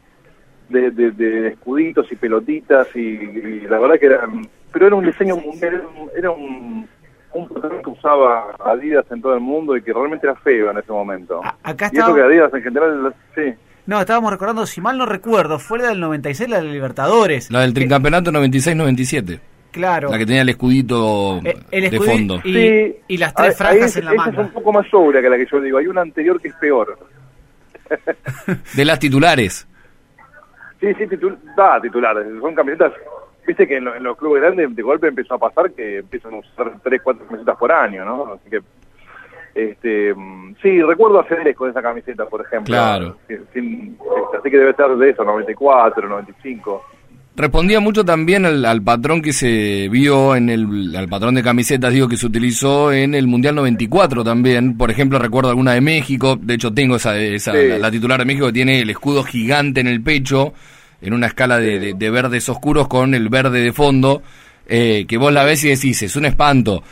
de, 0.68 0.92
de, 0.92 1.48
escuditos 1.48 2.12
y 2.12 2.16
pelotitas, 2.18 2.94
y, 2.96 3.62
la 3.62 3.80
verdad 3.80 3.98
que 3.98 4.06
eran, 4.08 4.48
pero 4.74 4.88
era 4.88 4.96
un 4.96 5.06
diseño 5.06 5.38
mundial, 5.38 5.84
era 6.16 6.32
un, 6.32 6.86
un 7.34 7.48
patrón 7.48 7.82
que 7.82 7.90
usaba 7.90 8.56
Adidas 8.60 9.06
en 9.10 9.22
todo 9.22 9.34
el 9.34 9.40
mundo 9.40 9.76
y 9.78 9.82
que 9.82 9.94
realmente 9.94 10.28
era 10.28 10.36
feo 10.36 10.70
en 10.70 10.78
ese 10.78 10.92
momento. 10.92 11.42
acá 11.64 11.90
y 11.94 11.98
eso 11.98 12.14
que 12.14 12.22
Adidas 12.22 12.54
en 12.54 12.62
general, 12.62 13.16
sí. 13.34 13.54
No, 13.86 14.00
estábamos 14.00 14.32
recordando, 14.32 14.66
si 14.66 14.82
mal 14.82 14.98
no 14.98 15.06
recuerdo, 15.06 15.60
fue 15.60 15.80
la 15.80 15.90
del 15.90 16.02
96, 16.02 16.50
la 16.50 16.62
de 16.62 16.68
Libertadores. 16.68 17.50
La 17.50 17.62
del 17.62 17.74
tricampeonato 17.74 18.32
96-97. 18.32 19.40
Claro. 19.72 20.10
La 20.10 20.18
que 20.18 20.26
tenía 20.26 20.42
el 20.42 20.50
escudito 20.50 21.40
eh, 21.44 21.90
de 21.90 22.00
fondo. 22.00 22.42
Y, 22.44 23.18
las 23.18 23.34
tres 23.34 23.58
franjas 23.58 23.96
en 23.98 24.06
la 24.06 24.14
mano. 24.14 24.32
Esa 24.32 24.42
es 24.42 24.48
un 24.48 24.54
poco 24.54 24.74
más 24.74 24.88
sobria 24.90 25.22
que 25.22 25.30
la 25.30 25.38
que 25.38 25.48
yo 25.50 25.62
digo. 25.62 25.78
Hay 25.78 25.88
una 25.88 26.02
anterior 26.02 26.40
que 26.42 26.50
es 26.50 26.56
peor. 26.56 26.98
de 28.76 28.86
las 28.86 29.00
titulares. 29.00 29.68
Sí, 30.80 30.94
sí, 30.96 31.08
titulares. 31.08 32.28
Son 32.40 32.56
camisetas. 32.56 32.94
Viste 33.46 33.68
que 33.68 33.78
en, 33.78 33.86
los 34.04 34.18
clubes 34.18 34.42
grandes 34.42 34.76
de 34.76 34.82
golpe 34.82 35.08
empezó 35.08 35.36
a 35.36 35.40
pasar 35.40 35.72
que 35.72 36.00
empiezan 36.00 36.34
a 36.34 36.38
usar 36.38 36.74
tres, 36.84 37.02
cuatro 37.04 37.26
camisetas 37.26 37.58
por 37.58 37.72
año, 37.72 38.04
¿no? 38.06 38.34
Así 38.34 38.50
que. 38.50 38.62
Este, 39.54 40.16
sí, 40.62 40.82
recuerdo 40.82 41.20
a 41.20 41.26
Federes 41.26 41.58
con 41.58 41.70
esa 41.70 41.82
camiseta, 41.82 42.26
por 42.26 42.42
ejemplo. 42.42 42.74
Claro. 42.74 43.18
Este, 43.28 43.60
así 43.60 44.50
que 44.50 44.58
debe 44.58 44.72
estar 44.72 44.96
de 44.96 45.10
eso, 45.10 45.26
94, 45.26 46.08
95. 46.08 46.86
Respondía 47.34 47.80
mucho 47.80 48.04
también 48.04 48.46
al, 48.46 48.82
patrón 48.82 49.22
que 49.22 49.32
se 49.32 49.88
vio 49.90 50.36
en 50.36 50.50
el 50.50 50.96
al 50.96 51.08
patrón 51.08 51.34
de 51.34 51.42
camisetas, 51.42 51.94
digo, 51.94 52.10
que 52.10 52.18
se 52.18 52.26
utilizó 52.26 52.92
en 52.92 53.16
el 53.16 53.26
Mundial 53.26 53.56
94 53.56 54.24
también. 54.24 54.78
Por 54.78 54.92
ejemplo, 54.92 55.18
recuerdo 55.18 55.50
alguna 55.50 55.74
de 55.74 55.82
México, 55.82 56.38
de 56.42 56.56
hecho 56.56 56.74
tengo 56.74 56.98
esa, 56.98 57.18
esa 57.18 57.54
la, 57.54 57.90
titular 57.90 58.20
de 58.20 58.26
México 58.26 58.48
que 58.48 58.54
tiene 58.54 58.82
el 58.82 58.90
escudo 58.90 59.24
gigante 59.24 59.80
en 59.80 59.88
el 59.88 60.02
pecho, 60.02 60.54
en 61.02 61.14
una 61.14 61.28
escala 61.28 61.58
de, 61.58 62.10
verdes 62.12 62.50
oscuros 62.50 62.90
con 62.90 63.16
el 63.16 63.30
verde 63.30 63.62
de 63.62 63.72
fondo, 63.72 64.22
eh, 64.68 65.06
que 65.08 65.18
vos 65.18 65.32
la 65.32 65.46
ves 65.46 65.64
y 65.64 65.70
decís, 65.70 66.02
es 66.04 66.16
un 66.18 66.26
espanto 66.26 66.84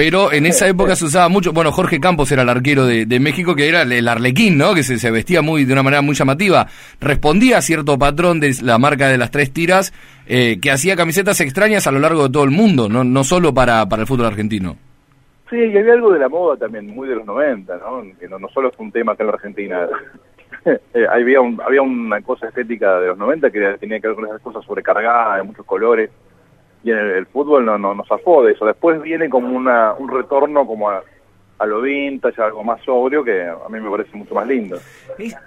pero 0.00 0.32
en 0.32 0.46
esa 0.46 0.66
época 0.74 0.96
se 0.96 1.04
usaba 1.04 1.28
mucho, 1.28 1.52
bueno, 1.52 1.72
Jorge 1.72 2.00
Campos 2.00 2.32
era 2.32 2.40
el 2.40 2.48
arquero 2.48 2.86
de, 2.86 3.20
México, 3.20 3.54
que 3.54 3.68
era 3.68 3.82
el 3.82 4.08
arlequín, 4.08 4.56
¿no? 4.56 4.72
Que 4.72 4.82
se, 4.82 5.10
vestía 5.10 5.42
muy 5.42 5.66
de 5.66 5.74
una 5.74 5.82
manera 5.82 6.00
muy 6.00 6.14
llamativa. 6.14 6.66
Respondía 7.02 7.58
a 7.58 7.60
cierto 7.60 7.98
patrón 7.98 8.40
de 8.40 8.50
la 8.62 8.78
marca 8.78 9.08
de 9.08 9.18
las 9.18 9.30
tres 9.30 9.52
tiras, 9.52 9.92
eh, 10.26 10.58
que 10.58 10.70
hacía 10.70 10.96
camisetas 10.96 11.42
extrañas 11.42 11.86
a 11.86 11.92
lo 11.92 11.98
largo 11.98 12.22
de 12.22 12.30
todo 12.30 12.44
el 12.44 12.50
mundo, 12.50 12.88
no, 12.88 13.04
no 13.04 13.24
solo 13.24 13.52
para, 13.52 13.86
para 13.90 14.00
el 14.00 14.08
fútbol 14.08 14.24
argentino. 14.24 14.74
Sí, 15.50 15.56
y 15.56 15.76
había 15.76 15.92
algo 15.92 16.12
de 16.14 16.18
la 16.18 16.30
moda 16.30 16.56
también, 16.56 16.86
muy 16.86 17.06
de 17.06 17.16
los 17.16 17.26
90, 17.26 17.76
¿no? 17.76 18.02
Que 18.18 18.26
no, 18.26 18.38
solo 18.54 18.72
fue 18.72 18.86
un 18.86 18.92
tema 18.92 19.12
acá 19.12 19.24
en 19.24 19.26
la 19.26 19.34
Argentina. 19.34 19.86
Eh, 20.66 21.06
había, 21.10 21.38
había 21.64 21.80
una 21.80 22.20
cosa 22.20 22.48
estética 22.48 23.00
de 23.00 23.06
los 23.06 23.16
90 23.16 23.50
que 23.50 23.76
tenía 23.80 23.98
que 23.98 24.08
ver 24.08 24.16
con 24.16 24.26
esas 24.26 24.42
cosas 24.42 24.62
sobrecargadas, 24.62 25.38
de 25.38 25.42
muchos 25.44 25.64
colores 25.64 26.10
y 26.82 26.90
en 26.90 26.98
el, 26.98 27.26
fútbol 27.26 27.64
no, 27.64 27.78
no, 27.78 27.94
nos 27.94 28.08
zafó 28.08 28.42
de 28.42 28.52
eso. 28.52 28.64
Después 28.64 29.00
viene 29.02 29.28
como 29.28 29.54
una, 29.54 29.92
un 29.92 30.08
retorno 30.08 30.66
como 30.66 30.88
a, 30.90 31.02
a 31.58 31.66
lo 31.66 31.82
vintage, 31.82 32.40
algo 32.40 32.64
más 32.64 32.82
sobrio, 32.82 33.22
que 33.22 33.46
a 33.46 33.68
mí 33.68 33.80
me 33.80 33.90
parece 33.90 34.16
mucho 34.16 34.34
más 34.34 34.46
lindo. 34.46 34.78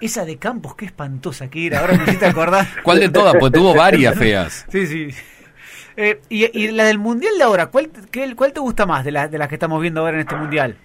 esa 0.00 0.24
de 0.24 0.38
Campos, 0.38 0.76
qué 0.76 0.84
espantosa 0.86 1.50
que 1.50 1.66
era, 1.66 1.80
ahora 1.80 1.96
me 1.96 2.04
hiciste 2.04 2.26
acordar. 2.26 2.66
¿Cuál 2.84 3.00
de 3.00 3.08
todas? 3.08 3.34
Pues 3.38 3.52
tuvo 3.52 3.74
varias 3.74 4.16
feas. 4.16 4.64
Sí, 4.68 4.86
sí. 4.86 5.08
Eh, 5.96 6.20
y, 6.28 6.44
y, 6.58 6.70
la 6.70 6.84
del 6.84 6.98
Mundial 6.98 7.32
de 7.36 7.44
ahora, 7.44 7.66
¿cuál, 7.66 7.90
qué, 8.10 8.34
¿cuál 8.36 8.52
te 8.52 8.60
gusta 8.60 8.86
más 8.86 9.04
de, 9.04 9.12
la, 9.12 9.28
de 9.28 9.38
las 9.38 9.48
que 9.48 9.54
estamos 9.54 9.80
viendo 9.80 10.00
ahora 10.00 10.14
en 10.14 10.20
este 10.20 10.36
Mundial? 10.36 10.76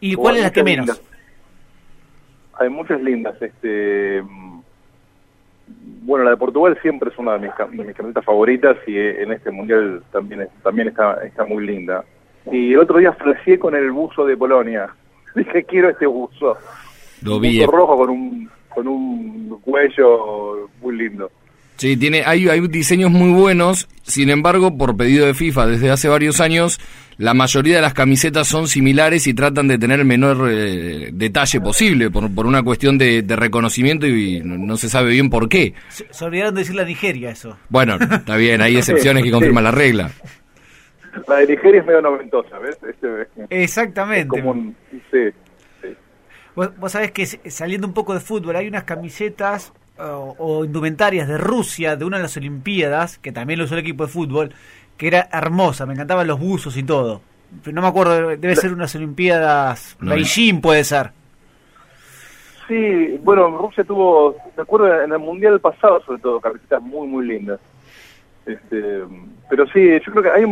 ¿Y 0.00 0.14
cuál 0.14 0.36
es 0.36 0.42
la 0.42 0.52
que 0.52 0.62
menos? 0.62 1.00
Hay 2.58 2.68
muchas 2.68 3.00
lindas. 3.02 3.40
este 3.40 4.22
Bueno, 6.02 6.24
la 6.24 6.30
de 6.30 6.36
Portugal 6.36 6.78
siempre 6.80 7.10
es 7.10 7.18
una 7.18 7.34
de 7.34 7.40
mis, 7.40 7.54
camisetas 7.54 8.24
favoritas 8.24 8.76
y 8.86 8.96
eh, 8.96 9.22
en 9.22 9.32
este 9.32 9.50
mundial 9.50 10.02
también 10.10 10.48
también 10.62 10.88
está 10.88 11.22
está 11.24 11.44
muy 11.44 11.66
linda. 11.66 12.04
Y 12.50 12.72
el 12.72 12.78
otro 12.78 12.98
día 12.98 13.12
flasheé 13.12 13.58
con 13.58 13.74
el 13.74 13.90
buzo 13.90 14.24
de 14.24 14.36
Polonia. 14.36 14.88
Dije, 15.34 15.64
quiero 15.64 15.90
este 15.90 16.06
buzo. 16.06 16.56
Lo 17.22 17.38
vi. 17.38 17.60
buzo 17.60 17.70
rojo 17.70 17.96
con 17.98 18.10
un, 18.10 18.50
con 18.74 18.88
un 18.88 19.60
cuello 19.62 20.70
muy 20.80 20.96
lindo. 20.96 21.30
Sí, 21.78 21.96
tiene, 21.96 22.24
hay, 22.26 22.48
hay 22.48 22.60
diseños 22.66 23.12
muy 23.12 23.30
buenos, 23.30 23.88
sin 24.02 24.30
embargo, 24.30 24.76
por 24.76 24.96
pedido 24.96 25.26
de 25.26 25.32
FIFA 25.32 25.68
desde 25.68 25.92
hace 25.92 26.08
varios 26.08 26.40
años, 26.40 26.80
la 27.18 27.34
mayoría 27.34 27.76
de 27.76 27.82
las 27.82 27.94
camisetas 27.94 28.48
son 28.48 28.66
similares 28.66 29.28
y 29.28 29.34
tratan 29.34 29.68
de 29.68 29.78
tener 29.78 30.00
el 30.00 30.04
menor 30.04 30.50
eh, 30.50 31.10
detalle 31.12 31.60
posible, 31.60 32.10
por, 32.10 32.34
por 32.34 32.46
una 32.46 32.64
cuestión 32.64 32.98
de, 32.98 33.24
reconocimiento 33.28 34.08
y 34.08 34.40
no, 34.40 34.76
se 34.76 34.88
sabe 34.88 35.10
bien 35.10 35.30
por 35.30 35.48
qué. 35.48 35.74
Se, 35.88 36.24
olvidaron 36.24 36.56
de 36.56 36.62
decir 36.62 36.74
la 36.74 36.84
Nigeria 36.84 37.30
eso. 37.30 37.56
Bueno, 37.68 37.96
está 38.00 38.34
bien, 38.34 38.60
hay 38.60 38.76
excepciones 38.78 39.22
que 39.22 39.30
confirman 39.30 39.62
la 39.62 39.70
regla. 39.70 40.10
La 41.28 41.36
de 41.36 41.46
Nigeria 41.46 41.80
es 41.80 41.86
medio 41.86 42.02
noventosa, 42.02 42.58
¿ves? 42.58 42.76
Este, 42.90 43.28
Exactamente. 43.50 44.42
sí, 45.12 45.18
Vos, 46.56 46.76
vos 46.76 46.90
sabés 46.90 47.12
que 47.12 47.24
saliendo 47.24 47.86
un 47.86 47.94
poco 47.94 48.14
de 48.14 48.20
fútbol, 48.20 48.56
hay 48.56 48.66
unas 48.66 48.82
camisetas 48.82 49.72
o, 49.98 50.64
indumentarias 50.64 51.28
de 51.28 51.38
Rusia, 51.38 51.96
de 51.96 52.04
una 52.04 52.18
de 52.18 52.24
las 52.24 52.36
Olimpiadas, 52.36 53.18
que 53.18 53.32
también 53.32 53.58
lo 53.58 53.64
usó 53.64 53.74
el 53.74 53.80
equipo 53.80 54.06
de 54.06 54.12
fútbol, 54.12 54.54
que 54.96 55.08
era 55.08 55.28
hermosa, 55.32 55.86
me 55.86 55.94
encantaban 55.94 56.26
los 56.26 56.38
buzos 56.38 56.76
y 56.76 56.82
todo. 56.82 57.20
No 57.72 57.80
me 57.80 57.88
acuerdo, 57.88 58.28
debe 58.36 58.56
ser 58.56 58.72
unas 58.72 58.94
Olimpiadas, 58.94 59.96
Beijing 60.00 60.60
puede 60.60 60.84
ser. 60.84 61.12
Sí, 62.66 63.18
bueno, 63.22 63.48
Rusia 63.56 63.82
tuvo, 63.82 64.36
me 64.54 64.62
acuerdo 64.62 65.02
en 65.02 65.10
el 65.10 65.18
Mundial 65.18 65.58
pasado 65.58 66.02
sobre 66.04 66.20
todo, 66.20 66.40
camisetas 66.40 66.82
muy, 66.82 67.08
muy 67.08 67.26
lindas. 67.26 67.60
Este, 68.44 69.02
pero 69.48 69.66
sí, 69.68 69.98
yo 70.04 70.12
creo 70.12 70.22
que 70.22 70.30
hay 70.30 70.44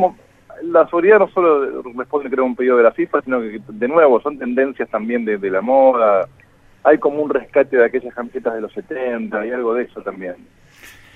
la 0.63 0.87
seguridad 0.87 1.19
no 1.19 1.29
solo 1.29 1.83
responde 1.97 2.31
creo 2.31 2.45
a 2.45 2.47
un 2.47 2.57
pedido 2.57 2.77
de 2.79 2.83
la 2.83 2.93
FIFA, 2.93 3.23
sino 3.23 3.41
que 3.41 3.61
de 3.69 3.89
nuevo 3.89 4.21
son 4.21 4.39
tendencias 4.39 4.89
también 4.89 5.25
de, 5.25 5.37
de 5.37 5.51
la 5.51 5.61
moda, 5.61 6.27
hay 6.87 6.99
como 6.99 7.21
un 7.21 7.31
rescate 7.31 7.77
de 7.77 7.85
aquellas 7.85 8.15
camisetas 8.15 8.55
de 8.55 8.61
los 8.61 8.73
70 8.73 9.45
y 9.45 9.51
algo 9.51 9.75
de 9.75 9.83
eso 9.83 10.01
también. 10.03 10.37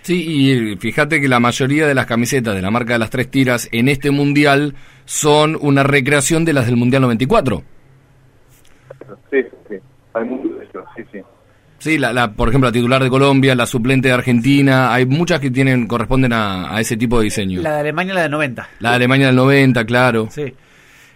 Sí, 0.03 0.25
y 0.27 0.77
fíjate 0.77 1.21
que 1.21 1.29
la 1.29 1.39
mayoría 1.39 1.87
de 1.87 1.95
las 1.95 2.07
camisetas 2.07 2.57
de 2.57 2.63
la 2.63 2.73
marca 2.73 2.95
de 2.95 2.99
las 2.99 3.11
tres 3.11 3.31
tiras 3.31 3.69
en 3.71 3.89
este 3.89 4.11
mundial 4.11 4.75
son 5.05 5.57
una 5.61 5.85
recreación 5.85 6.45
de 6.45 6.55
las 6.55 6.67
del 6.67 6.77
Mundial 6.77 7.03
94. 7.03 7.63
Sí, 9.31 9.45
sí, 9.69 9.77
hay 10.15 10.25
mucho 10.25 10.49
de 10.55 10.65
eso, 10.65 10.85
sí, 10.97 11.03
sí. 11.13 11.19
Sí, 11.79 11.99
la, 11.99 12.13
la, 12.13 12.33
por 12.33 12.49
ejemplo, 12.49 12.69
la 12.69 12.73
titular 12.73 13.03
de 13.03 13.09
Colombia, 13.09 13.55
la 13.55 13.65
suplente 13.67 14.09
de 14.09 14.15
Argentina, 14.15 14.93
hay 14.93 15.07
muchas 15.07 15.39
que 15.39 15.51
tienen 15.51 15.87
corresponden 15.87 16.33
a, 16.33 16.75
a 16.75 16.81
ese 16.81 16.97
tipo 16.97 17.19
de 17.19 17.25
diseño. 17.25 17.63
La 17.63 17.75
de 17.75 17.81
Alemania, 17.81 18.15
la 18.15 18.23
de 18.23 18.29
90. 18.29 18.69
La 18.81 18.91
de 18.91 18.97
Alemania 18.97 19.27
del 19.29 19.37
90, 19.37 19.85
claro. 19.85 20.29
Sí. 20.31 20.53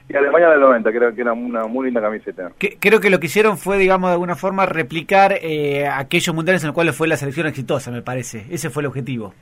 Y 0.09 0.15
Alemania 0.17 0.51
del 0.51 0.61
90, 0.61 0.93
creo 0.93 1.15
que 1.15 1.23
era 1.23 1.33
una 1.33 1.67
muy 1.67 1.87
linda 1.87 2.01
camiseta. 2.01 2.53
creo 2.79 3.01
que 3.01 3.09
lo 3.09 3.19
que 3.19 3.27
hicieron 3.27 3.57
fue, 3.57 3.79
digamos, 3.79 4.11
de 4.11 4.13
alguna 4.13 4.37
forma 4.37 4.67
replicar 4.67 5.39
eh, 5.41 5.87
aquellos 5.89 6.35
mundiales 6.35 6.63
en 6.63 6.69
los 6.69 6.75
cuales 6.75 6.95
fue 6.95 7.09
la 7.09 7.17
selección 7.17 7.47
exitosa, 7.47 7.91
me 7.91 8.03
parece. 8.03 8.47
Ese 8.51 8.69
fue 8.69 8.83
el 8.83 8.89
objetivo. 8.89 9.33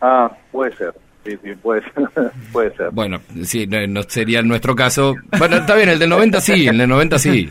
Ah, 0.00 0.30
puede 0.50 0.74
ser. 0.76 0.94
Sí, 1.24 1.36
sí, 1.42 1.54
puede 1.56 1.82
ser. 1.82 2.08
puede 2.52 2.74
ser. 2.76 2.90
Bueno, 2.92 3.18
sí, 3.42 3.66
no, 3.66 4.02
sería 4.04 4.42
nuestro 4.42 4.74
caso. 4.74 5.14
Bueno, 5.38 5.56
está 5.56 5.74
bien, 5.74 5.90
el 5.90 5.98
del 5.98 6.08
90 6.08 6.40
sí, 6.40 6.68
el 6.68 6.78
del 6.78 6.88
90 6.88 7.18
sí. 7.18 7.50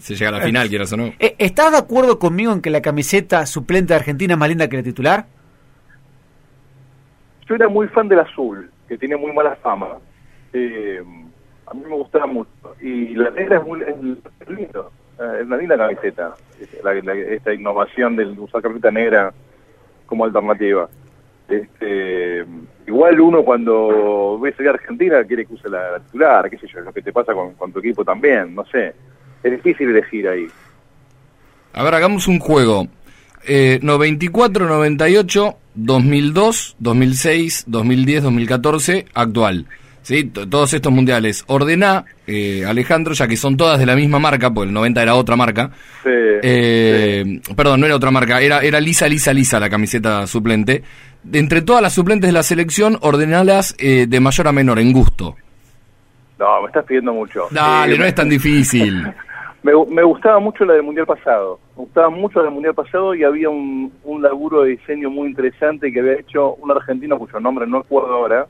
Se 0.00 0.14
llega 0.16 0.30
a 0.30 0.38
la 0.38 0.40
final, 0.40 0.68
quieras 0.68 0.92
o 0.92 0.96
no. 0.96 1.12
Eh, 1.18 1.36
¿Estás 1.38 1.70
de 1.70 1.78
acuerdo 1.78 2.18
conmigo 2.18 2.52
en 2.52 2.60
que 2.60 2.70
la 2.70 2.82
camiseta 2.82 3.46
suplente 3.46 3.92
de 3.92 4.00
Argentina 4.00 4.34
es 4.34 4.40
más 4.40 4.48
linda 4.48 4.68
que 4.68 4.76
la 4.76 4.82
titular? 4.82 5.26
Yo 7.48 7.54
era 7.54 7.68
muy 7.68 7.86
fan 7.88 8.08
del 8.08 8.20
azul, 8.20 8.70
que 8.88 8.98
tiene 8.98 9.16
muy 9.16 9.32
mala 9.32 9.54
fama. 9.56 9.98
Eh, 10.52 11.02
a 11.70 11.74
mí 11.74 11.82
me 11.88 11.94
gustaba 11.94 12.26
mucho. 12.26 12.50
Y 12.80 13.14
la 13.14 13.30
negra 13.30 13.58
es 13.58 13.64
muy 13.64 13.80
es 13.82 14.48
lindo, 14.48 14.90
eh, 15.18 15.38
es 15.40 15.46
una 15.46 15.56
linda 15.56 15.76
camiseta, 15.76 16.34
esta 16.60 17.54
innovación 17.54 18.16
de 18.16 18.24
usar 18.24 18.60
camiseta 18.60 18.90
negra 18.90 19.32
como 20.06 20.24
alternativa. 20.24 20.88
Este, 21.48 22.44
igual 22.86 23.20
uno 23.20 23.42
cuando 23.42 24.38
ve 24.40 24.54
a 24.66 24.70
Argentina 24.70 25.24
quiere 25.24 25.46
que 25.46 25.54
use 25.54 25.68
la, 25.68 25.98
titular, 26.00 26.48
qué 26.50 26.58
sé 26.58 26.66
yo, 26.68 26.80
lo 26.80 26.92
que 26.92 27.02
te 27.02 27.12
pasa 27.12 27.32
con, 27.34 27.72
tu 27.72 27.78
equipo 27.78 28.04
también, 28.04 28.54
no 28.54 28.64
sé. 28.66 28.94
Es 29.42 29.50
difícil 29.50 29.90
elegir 29.90 30.28
ahí. 30.28 30.46
A 31.72 31.82
ver, 31.84 31.94
hagamos 31.94 32.28
un 32.28 32.40
juego. 32.40 32.86
Eh, 33.46 33.78
94, 33.82 34.66
98, 34.66 35.56
2002, 35.74 36.76
2006, 36.78 37.64
2010, 37.68 38.22
2014, 38.24 39.06
actual. 39.14 39.66
¿Sí? 40.02 40.24
todos 40.24 40.72
estos 40.74 40.92
mundiales. 40.92 41.44
Ordena, 41.46 42.04
eh, 42.26 42.64
Alejandro, 42.66 43.14
ya 43.14 43.28
que 43.28 43.36
son 43.36 43.56
todas 43.56 43.78
de 43.78 43.86
la 43.86 43.96
misma 43.96 44.18
marca, 44.18 44.52
porque 44.52 44.68
el 44.68 44.74
90 44.74 45.02
era 45.02 45.14
otra 45.14 45.36
marca. 45.36 45.70
Eh, 46.04 47.40
perdón, 47.56 47.80
no 47.80 47.86
era 47.86 47.96
otra 47.96 48.10
marca, 48.10 48.40
era, 48.40 48.60
era 48.60 48.80
lisa, 48.80 49.08
lisa, 49.08 49.32
lisa 49.32 49.60
la 49.60 49.70
camiseta 49.70 50.26
suplente. 50.26 50.82
Entre 51.32 51.62
todas 51.62 51.82
las 51.82 51.92
suplentes 51.92 52.28
de 52.28 52.32
la 52.32 52.42
selección, 52.42 52.98
ordenalas 53.02 53.76
eh, 53.78 54.06
de 54.08 54.20
mayor 54.20 54.48
a 54.48 54.52
menor, 54.52 54.78
en 54.78 54.92
gusto. 54.92 55.36
No, 56.38 56.62
me 56.62 56.68
estás 56.68 56.84
pidiendo 56.84 57.12
mucho. 57.12 57.48
Dale, 57.50 57.98
no 57.98 58.04
es 58.04 58.14
tan 58.14 58.28
difícil. 58.28 59.02
me, 59.62 59.72
me, 59.90 60.02
gustaba 60.02 60.40
mucho 60.40 60.64
la 60.64 60.74
del 60.74 60.82
Mundial 60.82 61.06
pasado. 61.06 61.60
Me 61.76 61.84
gustaba 61.84 62.08
mucho 62.08 62.38
la 62.38 62.46
del 62.46 62.54
Mundial 62.54 62.74
pasado 62.74 63.14
y 63.14 63.24
había 63.24 63.50
un, 63.50 63.92
un 64.04 64.22
laburo 64.22 64.62
de 64.62 64.70
diseño 64.70 65.10
muy 65.10 65.28
interesante 65.28 65.92
que 65.92 66.00
había 66.00 66.14
hecho 66.14 66.54
un 66.54 66.70
argentino 66.70 67.18
cuyo 67.18 67.38
nombre 67.40 67.66
no 67.66 67.78
acuerdo 67.78 68.14
ahora, 68.14 68.46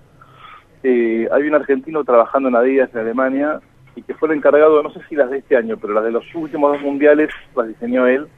eh, 0.82 1.28
hay 1.30 1.42
un 1.42 1.54
argentino 1.54 2.04
trabajando 2.04 2.48
en 2.48 2.56
Adidas 2.56 2.90
en 2.92 3.00
Alemania 3.00 3.60
y 3.96 4.02
que 4.02 4.14
fue 4.14 4.28
el 4.28 4.36
encargado, 4.36 4.82
no 4.82 4.90
sé 4.90 5.00
si 5.08 5.16
las 5.16 5.30
de 5.30 5.38
este 5.38 5.56
año, 5.56 5.76
pero 5.76 5.92
las 5.92 6.04
de 6.04 6.12
los 6.12 6.24
últimos 6.34 6.72
dos 6.72 6.82
mundiales 6.82 7.30
las 7.56 7.68
diseñó 7.68 8.06
él. 8.06 8.28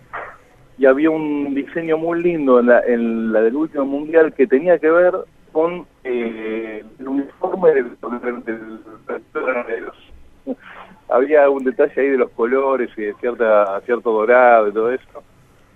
Y 0.79 0.87
había 0.87 1.11
un 1.11 1.55
diseño 1.55 1.99
muy 1.99 2.23
lindo 2.23 2.59
en 2.59 2.67
la, 2.67 2.81
en 2.81 3.33
la 3.33 3.43
del 3.43 3.55
último 3.55 3.85
mundial 3.85 4.33
que 4.33 4.47
tenía 4.47 4.79
que 4.79 4.91
ver 4.91 5.15
con 5.53 5.87
eh, 6.03 6.83
el 6.99 7.09
uniforme 7.09 7.75
del, 7.75 7.91
del, 8.45 8.81
había 11.09 11.49
un 11.51 11.63
detalle 11.63 12.01
ahí 12.01 12.09
de 12.09 12.19
los 12.19 12.31
colores 12.31 12.91
y 12.97 13.03
de 13.03 13.15
cierta, 13.21 13.81
cierto 13.83 14.11
dorado 14.13 14.69
y 14.69 14.73
todo 14.73 14.91
eso. 14.91 15.23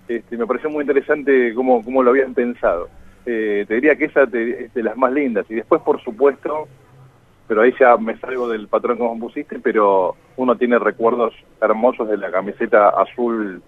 Este, 0.07 0.37
me 0.37 0.47
pareció 0.47 0.69
muy 0.69 0.81
interesante 0.81 1.53
cómo, 1.53 1.83
cómo 1.83 2.01
lo 2.01 2.09
habían 2.09 2.33
pensado. 2.33 2.89
Eh, 3.29 3.65
te 3.67 3.75
diría 3.75 3.97
que 3.97 4.05
esa 4.05 4.23
es 4.23 4.31
de 4.31 4.83
las 4.83 4.95
más 4.95 5.11
lindas. 5.11 5.45
Y 5.49 5.55
después, 5.55 5.81
por 5.81 6.01
supuesto, 6.01 6.69
pero 7.47 7.61
ahí 7.61 7.73
ya 7.79 7.97
me 7.97 8.17
salgo 8.19 8.47
del 8.47 8.67
patrón 8.67 8.97
como 8.97 9.19
pusiste, 9.19 9.59
pero 9.59 10.15
uno 10.37 10.55
tiene 10.55 10.79
recuerdos 10.79 11.33
hermosos 11.61 12.09
de 12.09 12.17
la 12.17 12.31
camiseta 12.31 12.89
azul 12.89 13.61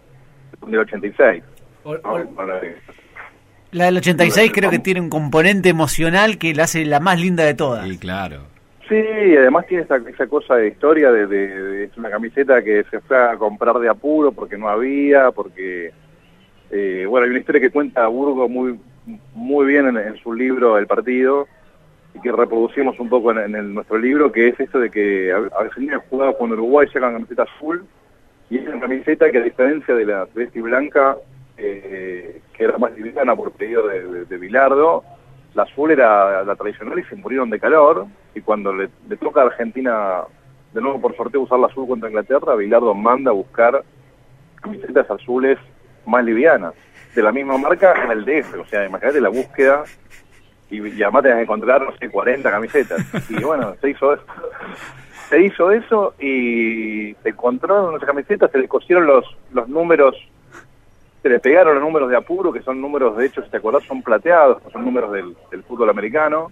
del 0.65 0.79
86. 0.79 1.43
La 3.71 3.85
del 3.85 3.97
86 3.97 4.51
creo 4.53 4.69
que 4.69 4.79
tiene 4.79 5.01
un 5.01 5.09
componente 5.09 5.69
emocional 5.69 6.37
que 6.37 6.53
la 6.53 6.63
hace 6.63 6.85
la 6.85 6.99
más 6.99 7.19
linda 7.19 7.43
de 7.43 7.53
todas. 7.53 7.87
Sí, 7.87 7.97
claro. 7.97 8.43
Sí, 8.87 8.95
y 8.95 9.37
además 9.37 9.67
tiene 9.67 9.83
esa, 9.83 9.97
esa 9.97 10.27
cosa 10.27 10.55
de 10.55 10.69
historia 10.69 11.11
de, 11.11 11.83
es 11.83 11.97
una 11.97 12.09
camiseta 12.09 12.63
que 12.63 12.83
se 12.89 12.99
fue 13.01 13.17
a 13.17 13.37
comprar 13.37 13.77
de 13.77 13.87
apuro 13.87 14.31
porque 14.31 14.57
no 14.57 14.67
había, 14.67 15.31
porque 15.31 15.91
eh, 16.71 17.05
bueno, 17.07 17.25
hay 17.25 17.29
una 17.29 17.39
historia 17.39 17.61
que 17.61 17.69
cuenta 17.69 18.07
Burgo 18.07 18.49
muy 18.49 18.79
muy 19.33 19.67
bien 19.67 19.97
en, 19.97 20.17
su 20.17 20.33
libro 20.33 20.77
El 20.77 20.87
Partido 20.87 21.47
y 22.13 22.19
que 22.21 22.31
reproducimos 22.31 22.99
un 22.99 23.09
poco 23.09 23.31
en, 23.31 23.73
nuestro 23.73 23.97
libro, 23.97 24.31
que 24.31 24.49
es 24.49 24.59
esto 24.59 24.79
de 24.79 24.89
que 24.89 25.31
Argentina 25.31 26.01
jugado 26.09 26.37
con 26.37 26.51
Uruguay 26.51 26.87
sacan 26.91 27.13
camiseta 27.13 27.43
azul 27.43 27.85
y 28.49 28.57
es 28.57 28.67
una 28.67 28.79
camiseta 28.79 29.29
que 29.31 29.37
a 29.37 29.43
diferencia 29.43 29.93
de 29.93 30.05
la 30.05 30.25
celeste 30.27 30.61
blanca, 30.61 31.17
eh, 31.57 32.41
que 32.53 32.63
era 32.63 32.77
más 32.77 32.97
liviana 32.97 33.35
por 33.35 33.51
pedido 33.51 33.87
de, 33.87 34.25
de, 34.25 34.37
Bilardo, 34.37 35.03
la 35.53 35.63
azul 35.63 35.91
era 35.91 36.43
la 36.43 36.55
tradicional 36.55 36.97
y 36.99 37.03
se 37.03 37.15
murieron 37.15 37.49
de 37.49 37.59
calor 37.59 38.07
y 38.33 38.41
cuando 38.41 38.73
le, 38.73 38.89
toca 39.19 39.41
a 39.41 39.45
Argentina 39.45 40.23
de 40.73 40.81
nuevo 40.81 41.01
por 41.01 41.15
sorteo 41.15 41.41
usar 41.41 41.59
la 41.59 41.67
azul 41.67 41.87
contra 41.87 42.09
Inglaterra, 42.09 42.55
Bilardo 42.55 42.93
manda 42.93 43.31
a 43.31 43.33
buscar 43.33 43.83
camisetas 44.61 45.09
azules 45.09 45.57
más 46.05 46.23
livianas 46.23 46.73
de 47.15 47.23
la 47.23 47.31
misma 47.31 47.57
marca 47.57 47.93
en 48.03 48.11
el 48.11 48.25
DF. 48.25 48.59
O 48.59 48.65
sea, 48.65 48.85
imagínate 48.85 49.21
la 49.21 49.29
búsqueda 49.29 49.83
y, 50.69 50.87
y 50.87 51.03
además 51.03 51.23
tenés 51.23 51.37
que 51.37 51.43
encontrar, 51.43 51.81
no 51.81 51.95
sé, 51.97 52.09
40 52.09 52.49
camisetas. 52.49 53.05
Y 53.29 53.43
bueno, 53.43 53.75
se 53.81 53.89
hizo 53.89 54.13
eso. 54.13 54.23
Se 55.29 55.39
hizo 55.41 55.71
eso 55.71 56.15
y 56.19 57.15
se 57.21 57.29
encontraron 57.29 57.95
esas 57.95 58.07
camisetas, 58.07 58.49
se 58.51 58.57
le 58.57 58.67
cosieron 58.67 59.05
los, 59.05 59.25
los 59.53 59.69
números, 59.69 60.15
se 61.21 61.29
le 61.29 61.39
pegaron 61.39 61.75
los 61.75 61.83
números 61.83 62.09
de 62.09 62.17
apuro, 62.17 62.51
que 62.51 62.63
son 62.63 62.81
números, 62.81 63.15
de 63.15 63.27
hecho, 63.27 63.43
si 63.43 63.49
te 63.49 63.57
acordás, 63.57 63.83
son 63.83 64.01
plateados, 64.01 64.63
son 64.71 64.83
números 64.83 65.11
del, 65.11 65.63
fútbol 65.67 65.89
americano. 65.91 66.51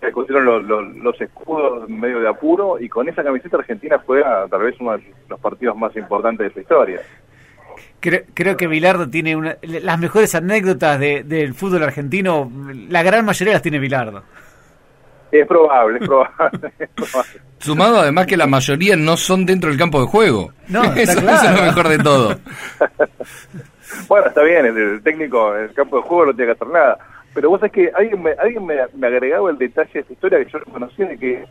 Se 0.00 0.06
le 0.06 0.12
cosieron 0.12 0.44
los, 0.46 0.62
los, 0.96 1.20
escudos 1.20 1.88
en 1.88 2.00
medio 2.00 2.20
de 2.20 2.28
apuro 2.28 2.78
y 2.80 2.88
con 2.88 3.08
esa 3.08 3.22
camiseta 3.22 3.58
Argentina 3.58 4.00
juega 4.04 4.46
tal 4.48 4.62
vez 4.62 4.76
uno 4.80 4.96
de 4.96 5.12
los 5.28 5.40
partidos 5.40 5.76
más 5.76 5.94
importantes 5.96 6.48
de 6.48 6.54
su 6.54 6.60
historia. 6.60 7.02
Creo, 8.34 8.56
que 8.56 8.66
Vilardo 8.68 9.08
tiene 9.08 9.34
una, 9.34 9.56
las 9.62 9.98
mejores 9.98 10.34
anécdotas 10.34 11.00
del 11.00 11.54
fútbol 11.54 11.82
argentino, 11.82 12.50
la 12.88 13.02
gran 13.02 13.24
mayoría 13.24 13.54
las 13.54 13.62
tiene 13.62 13.80
Vilardo. 13.80 14.22
Es 15.32 15.46
probable, 15.46 15.98
es 16.00 16.06
probable, 16.06 16.72
Sumado 17.58 17.98
además 17.98 18.26
que 18.26 18.36
la 18.36 18.46
mayoría 18.46 18.94
no 18.96 19.16
son 19.16 19.44
dentro 19.44 19.70
del 19.70 19.78
campo 19.78 20.00
de 20.00 20.06
juego. 20.06 20.52
No, 20.68 20.84
eso, 20.94 21.18
es 21.18 21.22
lo 21.22 21.62
mejor 21.62 21.88
de 21.88 21.98
todo. 21.98 22.38
bueno, 24.08 24.26
está 24.28 24.42
bien, 24.42 24.66
el, 24.66 25.02
técnico 25.02 25.56
en 25.56 25.64
el 25.64 25.74
campo 25.74 25.96
de 25.96 26.02
juego 26.02 26.26
no 26.26 26.34
tiene 26.34 26.52
que 26.52 26.62
hacer 26.62 26.72
nada. 26.72 26.98
Pero 27.34 27.50
vos 27.50 27.58
sabés 27.58 27.72
que 27.72 27.90
alguien 27.92 28.22
me, 28.22 28.30
alguien 28.32 28.64
me, 28.64 28.76
me 28.94 29.06
agregaba 29.08 29.50
el 29.50 29.58
detalle 29.58 29.90
de 29.92 30.00
esta 30.00 30.12
historia 30.12 30.38
que 30.38 30.50
yo 30.50 30.58
no 30.60 30.72
conocía 30.72 31.06
de 31.06 31.18
que 31.18 31.44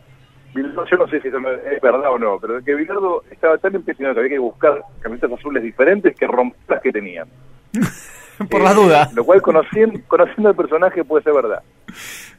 yo 0.56 0.96
no 0.96 1.08
sé 1.08 1.20
si 1.20 1.28
eso 1.28 1.38
es 1.38 1.80
verdad 1.80 2.10
o 2.10 2.18
no, 2.18 2.38
pero 2.40 2.62
que 2.62 2.74
Bilardo 2.74 3.22
estaba 3.30 3.58
tan 3.58 3.74
empecinado 3.74 4.14
que 4.14 4.20
había 4.20 4.32
que 4.32 4.38
buscar 4.38 4.82
camisetas 5.00 5.38
azules 5.38 5.62
diferentes 5.62 6.14
que 6.16 6.26
romper 6.26 6.58
las 6.68 6.82
que 6.82 6.92
tenían. 6.92 7.28
Por 8.50 8.60
la 8.60 8.74
duda. 8.74 9.04
Eh, 9.04 9.14
lo 9.14 9.24
cual 9.24 9.40
conociendo, 9.40 9.98
conociendo 10.06 10.50
el 10.50 10.56
personaje 10.56 11.04
puede 11.04 11.24
ser 11.24 11.32
verdad. 11.32 11.62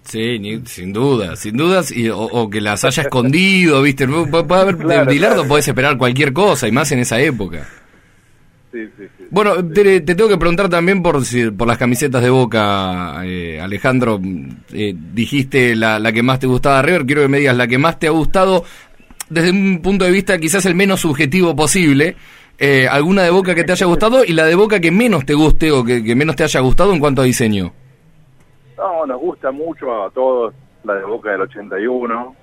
Sí, 0.03 0.39
sin 0.65 0.93
duda, 0.93 1.35
sin 1.35 1.57
dudas, 1.57 1.91
y, 1.91 2.09
o, 2.09 2.49
que 2.49 2.61
las 2.61 2.85
haya 2.85 3.03
escondido, 3.03 3.81
¿viste? 3.81 4.07
Puede 4.07 4.61
haber, 4.61 4.77
de 4.77 5.05
Bilardo 5.09 5.45
puedes 5.47 5.67
esperar 5.67 5.97
cualquier 5.97 6.33
cosa, 6.33 6.67
y 6.67 6.71
más 6.71 6.91
en 6.91 6.99
esa 6.99 7.19
época. 7.19 7.67
Sí, 8.71 8.85
sí, 8.97 9.07
sí. 9.17 9.23
Bueno, 9.29 9.65
te, 9.65 10.01
tengo 10.01 10.27
que 10.27 10.37
preguntar 10.37 10.67
también 10.67 11.01
por 11.01 11.21
por 11.57 11.67
las 11.67 11.77
camisetas 11.77 12.21
de 12.21 12.29
Boca, 12.29 13.21
eh, 13.25 13.59
Alejandro. 13.61 14.19
Eh, 14.73 14.93
dijiste 14.95 15.75
la, 15.75 15.99
la 15.99 16.11
que 16.11 16.21
más 16.21 16.39
te 16.39 16.47
gustaba 16.47 16.81
River, 16.81 17.05
quiero 17.05 17.21
que 17.21 17.27
me 17.29 17.39
digas 17.39 17.55
la 17.55 17.67
que 17.67 17.77
más 17.77 17.97
te 17.97 18.07
ha 18.07 18.11
gustado 18.11 18.65
desde 19.29 19.51
un 19.51 19.81
punto 19.81 20.05
de 20.05 20.11
vista 20.11 20.37
quizás 20.37 20.65
el 20.65 20.75
menos 20.75 21.01
subjetivo 21.01 21.55
posible. 21.55 22.15
Eh, 22.59 22.87
alguna 22.87 23.21
de 23.23 23.29
Boca 23.29 23.53
que 23.53 23.63
te 23.63 23.71
haya 23.71 23.85
gustado 23.85 24.23
y 24.23 24.33
la 24.33 24.45
de 24.45 24.55
Boca 24.55 24.79
que 24.79 24.91
menos 24.91 25.25
te 25.25 25.35
guste 25.35 25.71
o 25.71 25.83
que, 25.83 26.03
que 26.03 26.15
menos 26.15 26.35
te 26.35 26.43
haya 26.43 26.59
gustado 26.59 26.91
en 26.91 26.99
cuanto 26.99 27.21
a 27.21 27.25
diseño. 27.25 27.71
No, 28.77 29.05
nos 29.05 29.19
gusta 29.19 29.51
mucho 29.51 30.03
a 30.03 30.09
todos 30.09 30.53
la 30.83 30.95
de 30.95 31.03
Boca 31.03 31.31
del 31.31 31.41
81 31.41 32.35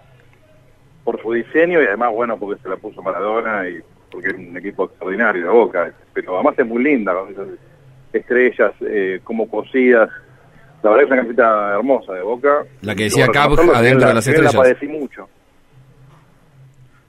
por 1.02 1.20
su 1.20 1.32
diseño 1.32 1.82
y 1.82 1.86
además, 1.86 2.12
bueno, 2.12 2.38
porque 2.38 2.62
se 2.62 2.68
la 2.68 2.76
puso 2.76 3.02
Maradona 3.02 3.68
y 3.68 3.80
porque 4.14 4.28
es 4.28 4.34
un 4.34 4.56
equipo 4.56 4.84
extraordinario 4.84 5.42
de 5.44 5.50
Boca, 5.50 5.92
pero 6.12 6.36
además 6.36 6.54
es 6.58 6.66
muy 6.66 6.82
linda, 6.82 7.12
estrellas 8.12 8.72
eh, 8.80 9.20
como 9.24 9.48
cosidas. 9.48 10.08
La 10.82 10.90
verdad 10.90 11.04
es 11.04 11.10
una 11.10 11.16
camiseta 11.16 11.74
hermosa 11.74 12.12
de 12.12 12.22
Boca. 12.22 12.64
La 12.82 12.94
que 12.94 13.04
decía 13.04 13.26
Cab 13.28 13.58
adentro 13.74 14.08
de 14.08 14.14
las 14.14 14.26
estrellas. 14.26 14.54
La 14.54 14.60
padecí 14.60 14.86
mucho. 14.86 15.28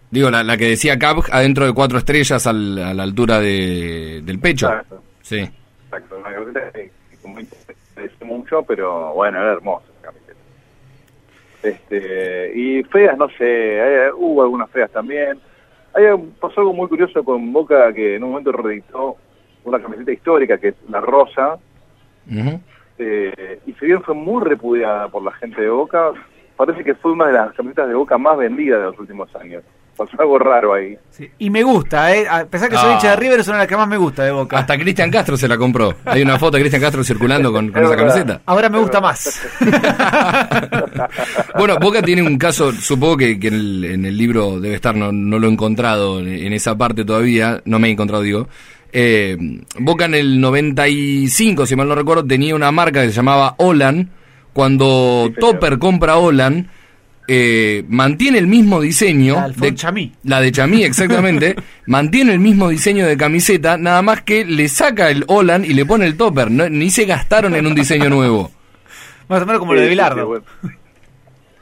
Digo, 0.09 0.31
la, 0.31 0.43
la 0.43 0.57
que 0.57 0.69
decía 0.69 0.97
Cab 0.97 1.17
adentro 1.31 1.65
de 1.65 1.73
cuatro 1.73 1.97
estrellas 1.97 2.47
al, 2.47 2.79
a 2.79 2.93
la 2.93 3.03
altura 3.03 3.39
de, 3.39 4.21
del 4.23 4.39
pecho. 4.39 4.67
Exacto. 4.67 5.03
Sí. 5.21 5.49
Exacto, 5.85 6.17
una 6.17 6.33
camiseta 6.33 6.71
que, 6.71 6.91
padecí 7.93 8.25
mucho, 8.25 8.63
pero 8.63 9.13
bueno, 9.13 9.39
era 9.39 9.53
hermosa 9.53 9.85
camiseta. 10.01 10.39
Este, 11.61 12.51
y 12.55 12.83
feas, 12.83 13.17
no 13.17 13.27
sé, 13.29 13.77
eh, 13.77 14.11
hubo 14.15 14.41
algunas 14.41 14.69
feas 14.71 14.89
también 14.91 15.37
hay, 15.95 16.05
pasó 16.39 16.61
algo 16.61 16.73
muy 16.73 16.87
curioso 16.87 17.23
con 17.23 17.51
Boca 17.53 17.91
que 17.93 18.15
en 18.15 18.23
un 18.23 18.31
momento 18.31 18.51
reeditó 18.51 19.17
una 19.63 19.81
camiseta 19.81 20.11
histórica 20.11 20.57
que 20.57 20.69
es 20.69 20.75
la 20.89 21.01
rosa. 21.01 21.57
Eh, 22.97 23.59
y 23.65 23.73
si 23.73 23.85
bien 23.85 24.01
fue 24.03 24.15
muy 24.15 24.43
repudiada 24.43 25.07
por 25.09 25.23
la 25.23 25.31
gente 25.33 25.61
de 25.61 25.69
Boca, 25.69 26.11
parece 26.55 26.83
que 26.83 26.95
fue 26.95 27.11
una 27.11 27.27
de 27.27 27.33
las 27.33 27.53
camisetas 27.53 27.87
de 27.87 27.95
Boca 27.95 28.17
más 28.17 28.37
vendidas 28.37 28.79
de 28.79 28.85
los 28.85 28.99
últimos 28.99 29.35
años 29.35 29.63
pasó 29.95 30.11
algo 30.19 30.37
raro 30.37 30.73
ahí. 30.73 30.97
Y 31.39 31.49
me 31.49 31.63
gusta, 31.63 32.15
¿eh? 32.15 32.27
a 32.29 32.45
pesar 32.45 32.69
que 32.69 32.77
soy 32.77 32.93
hincha 32.93 33.07
de 33.07 33.13
ah. 33.13 33.15
River, 33.15 33.39
es 33.39 33.47
una 33.47 33.57
de 33.57 33.63
las 33.63 33.67
que 33.67 33.77
más 33.77 33.87
me 33.87 33.97
gusta 33.97 34.23
de 34.23 34.31
Boca. 34.31 34.59
Hasta 34.59 34.77
Cristian 34.77 35.09
Castro 35.09 35.37
se 35.37 35.47
la 35.47 35.57
compró. 35.57 35.93
Hay 36.05 36.21
una 36.21 36.37
foto 36.37 36.57
de 36.57 36.63
Cristian 36.63 36.81
Castro 36.81 37.03
circulando 37.03 37.51
con, 37.51 37.69
esa 37.75 37.95
camiseta. 37.95 38.41
Ahora 38.45 38.69
me 38.69 38.79
gusta 38.79 38.99
más. 38.99 39.41
bueno, 41.57 41.77
Boca 41.79 42.01
tiene 42.01 42.21
un 42.21 42.37
caso, 42.37 42.71
supongo 42.73 43.17
que, 43.17 43.31
en, 43.41 44.05
el, 44.05 44.17
libro 44.17 44.59
debe 44.59 44.75
estar, 44.75 44.95
no, 44.95 45.11
no 45.11 45.39
lo 45.39 45.47
he 45.47 45.51
encontrado 45.51 46.19
en, 46.19 46.53
esa 46.53 46.77
parte 46.77 47.05
todavía, 47.05 47.61
no 47.65 47.79
me 47.79 47.87
he 47.87 47.91
encontrado, 47.91 48.23
digo. 48.23 48.47
Eh, 48.91 49.37
Boca 49.79 50.05
en 50.05 50.15
el 50.15 50.39
95, 50.39 51.65
si 51.65 51.75
mal 51.75 51.87
no 51.87 51.95
recuerdo, 51.95 52.25
tenía 52.25 52.55
una 52.55 52.71
marca 52.71 53.01
que 53.01 53.09
se 53.09 53.15
llamaba 53.15 53.55
Olan. 53.57 54.11
Cuando 54.53 55.29
Topper 55.37 55.79
compra 55.79 56.15
Olan, 56.15 56.69
eh, 57.27 57.83
mantiene 57.87 58.37
el 58.37 58.47
mismo 58.47 58.81
diseño. 58.81 59.35
La 59.35 59.49
de 59.49 59.73
Chamí. 59.73 60.11
La 60.23 60.41
de 60.41 60.51
Chamí, 60.51 60.83
exactamente. 60.83 61.55
mantiene 61.87 62.33
el 62.33 62.39
mismo 62.39 62.69
diseño 62.69 63.07
de 63.07 63.17
camiseta, 63.17 63.77
nada 63.77 64.01
más 64.01 64.21
que 64.21 64.45
le 64.45 64.67
saca 64.67 65.09
el 65.09 65.23
Olan 65.27 65.65
y 65.65 65.73
le 65.73 65.85
pone 65.85 66.05
el 66.05 66.17
topper. 66.17 66.51
ni 66.51 66.89
se 66.89 67.05
gastaron 67.05 67.55
en 67.55 67.65
un 67.65 67.75
diseño 67.75 68.09
nuevo. 68.09 68.51
Más 69.27 69.41
o 69.41 69.45
menos 69.45 69.59
como 69.59 69.73
lo 69.73 69.81
de 69.81 69.89
Bilardo. 69.89 70.43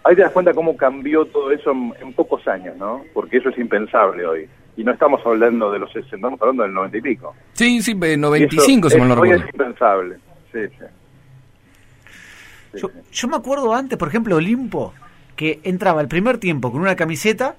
Ahí 0.06 0.16
te 0.16 0.22
das 0.22 0.32
cuenta 0.32 0.54
cómo 0.54 0.76
cambió 0.76 1.26
todo 1.26 1.50
eso 1.52 1.72
en, 1.72 2.14
pocos 2.14 2.46
años, 2.48 2.76
¿no? 2.78 3.04
Porque 3.14 3.38
eso 3.38 3.50
es 3.50 3.58
impensable 3.58 4.26
hoy. 4.26 4.50
Y 4.76 4.84
no 4.84 4.92
estamos 4.92 5.22
hablando 5.26 5.72
de 5.72 5.80
los 5.80 5.92
60, 5.94 6.16
estamos 6.16 6.42
hablando 6.42 6.64
del 6.64 6.74
90 6.74 6.98
y 6.98 7.02
pico. 7.02 7.34
Sí, 7.54 7.82
sí, 7.82 7.94
95 7.94 8.90
si 8.90 8.98
mal 8.98 9.08
no 9.08 9.16
recuerdo. 9.16 9.36
Hoy 9.36 9.48
es 9.48 9.54
impensable, 9.54 10.18
sí, 10.52 10.60
sí. 10.68 12.80
yo, 12.82 12.92
yo 13.12 13.28
me 13.30 13.38
acuerdo 13.38 13.74
antes, 13.74 13.98
por 13.98 14.10
ejemplo, 14.10 14.36
Olimpo, 14.36 14.94
que 15.36 15.60
entraba 15.64 16.02
el 16.02 16.08
primer 16.08 16.38
tiempo 16.38 16.72
con 16.72 16.82
una 16.82 16.96
camiseta 16.96 17.56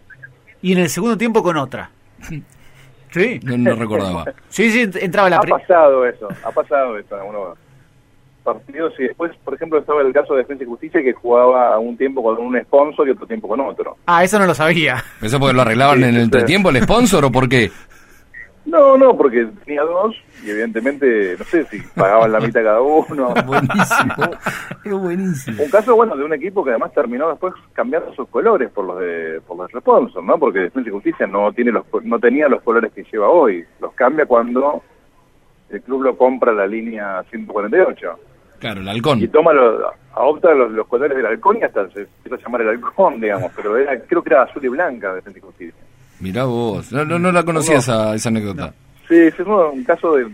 y 0.62 0.72
en 0.72 0.78
el 0.78 0.88
segundo 0.88 1.16
tiempo 1.16 1.42
con 1.42 1.56
otra. 1.56 1.90
Sí. 3.10 3.40
No, 3.44 3.74
recordaba. 3.76 4.24
Sí, 4.48 4.70
sí, 4.70 4.90
entraba 5.00 5.30
la 5.30 5.36
Ha 5.36 5.40
pasado 5.42 6.04
eso, 6.04 6.28
ha 6.44 6.50
pasado 6.50 6.98
eso 6.98 7.14
en 7.14 7.20
algunos 7.20 7.58
partidos 8.42 8.92
y 8.98 9.04
después, 9.04 9.32
por 9.44 9.54
ejemplo, 9.54 9.78
estaba 9.78 10.02
el 10.02 10.12
caso 10.12 10.34
de 10.34 10.40
Defensa 10.40 10.64
y 10.64 10.66
Justicia 10.66 11.02
que 11.02 11.12
jugaba 11.12 11.78
un 11.78 11.96
tiempo 11.96 12.22
con 12.22 12.38
un 12.38 12.60
sponsor 12.62 13.08
y 13.08 13.12
otro 13.12 13.26
tiempo 13.26 13.48
con 13.48 13.60
otro. 13.60 13.96
Ah, 14.06 14.24
eso 14.24 14.38
no 14.38 14.46
lo 14.46 14.54
sabía. 14.54 15.02
¿Eso 15.22 15.38
porque 15.38 15.54
lo 15.54 15.62
arreglaban 15.62 16.02
en 16.02 16.14
el 16.16 16.22
entretiempo 16.22 16.70
el 16.70 16.82
sponsor 16.82 17.24
o 17.24 17.32
por 17.32 17.48
qué? 17.48 17.70
No, 18.66 18.96
no, 18.96 19.16
porque 19.16 19.46
tenía 19.64 19.82
dos 19.82 20.16
y 20.42 20.50
evidentemente, 20.50 21.36
no 21.38 21.44
sé 21.44 21.64
si 21.66 21.80
pagaban 21.94 22.32
la 22.32 22.40
mitad 22.40 22.62
cada 22.62 22.80
uno. 22.80 23.34
buenísimo, 23.46 24.14
es 24.84 24.92
buenísimo. 24.92 25.62
Un 25.62 25.70
caso, 25.70 25.94
bueno, 25.94 26.16
de 26.16 26.24
un 26.24 26.32
equipo 26.32 26.64
que 26.64 26.70
además 26.70 26.92
terminó 26.92 27.28
después 27.28 27.54
cambiando 27.72 28.14
sus 28.14 28.28
colores 28.28 28.70
por 28.70 28.86
los 28.86 28.98
de 29.00 29.40
por 29.46 29.58
los 29.58 29.70
sponsors, 29.70 30.24
¿no? 30.24 30.38
Porque 30.38 30.60
Defensa 30.60 30.88
y 30.88 30.92
Justicia 30.92 31.26
no, 31.26 31.52
tiene 31.52 31.72
los, 31.72 31.84
no 32.02 32.18
tenía 32.18 32.48
los 32.48 32.62
colores 32.62 32.92
que 32.92 33.04
lleva 33.04 33.28
hoy. 33.28 33.64
Los 33.80 33.92
cambia 33.92 34.26
cuando 34.26 34.82
el 35.68 35.82
club 35.82 36.02
lo 36.02 36.16
compra 36.16 36.52
la 36.52 36.66
línea 36.66 37.22
148. 37.30 38.18
Claro, 38.58 38.80
el 38.80 38.88
halcón. 38.88 39.20
Y 39.20 39.28
toma 39.28 39.52
los, 39.52 39.82
adopta 40.14 40.54
los, 40.54 40.86
colores 40.86 41.16
del 41.16 41.26
halcón 41.26 41.58
y 41.60 41.64
hasta 41.64 41.88
se 41.90 42.02
empieza 42.02 42.36
a 42.36 42.38
llamar 42.38 42.62
el 42.62 42.68
halcón, 42.70 43.20
digamos, 43.20 43.52
pero 43.54 43.76
era, 43.76 43.98
creo 44.00 44.22
que 44.22 44.30
era 44.30 44.42
azul 44.44 44.64
y 44.64 44.68
blanca 44.68 45.14
Defensa 45.14 45.38
y 45.38 45.42
Justicia. 45.42 45.82
Mirá 46.20 46.44
vos, 46.44 46.92
no, 46.92 47.04
no, 47.04 47.32
la 47.32 47.42
conocía 47.42 47.78
esa, 47.78 48.14
esa 48.14 48.28
anécdota. 48.28 48.72
Sí, 49.08 49.16
es 49.16 49.38
un 49.40 49.84
caso 49.84 50.14
de... 50.14 50.26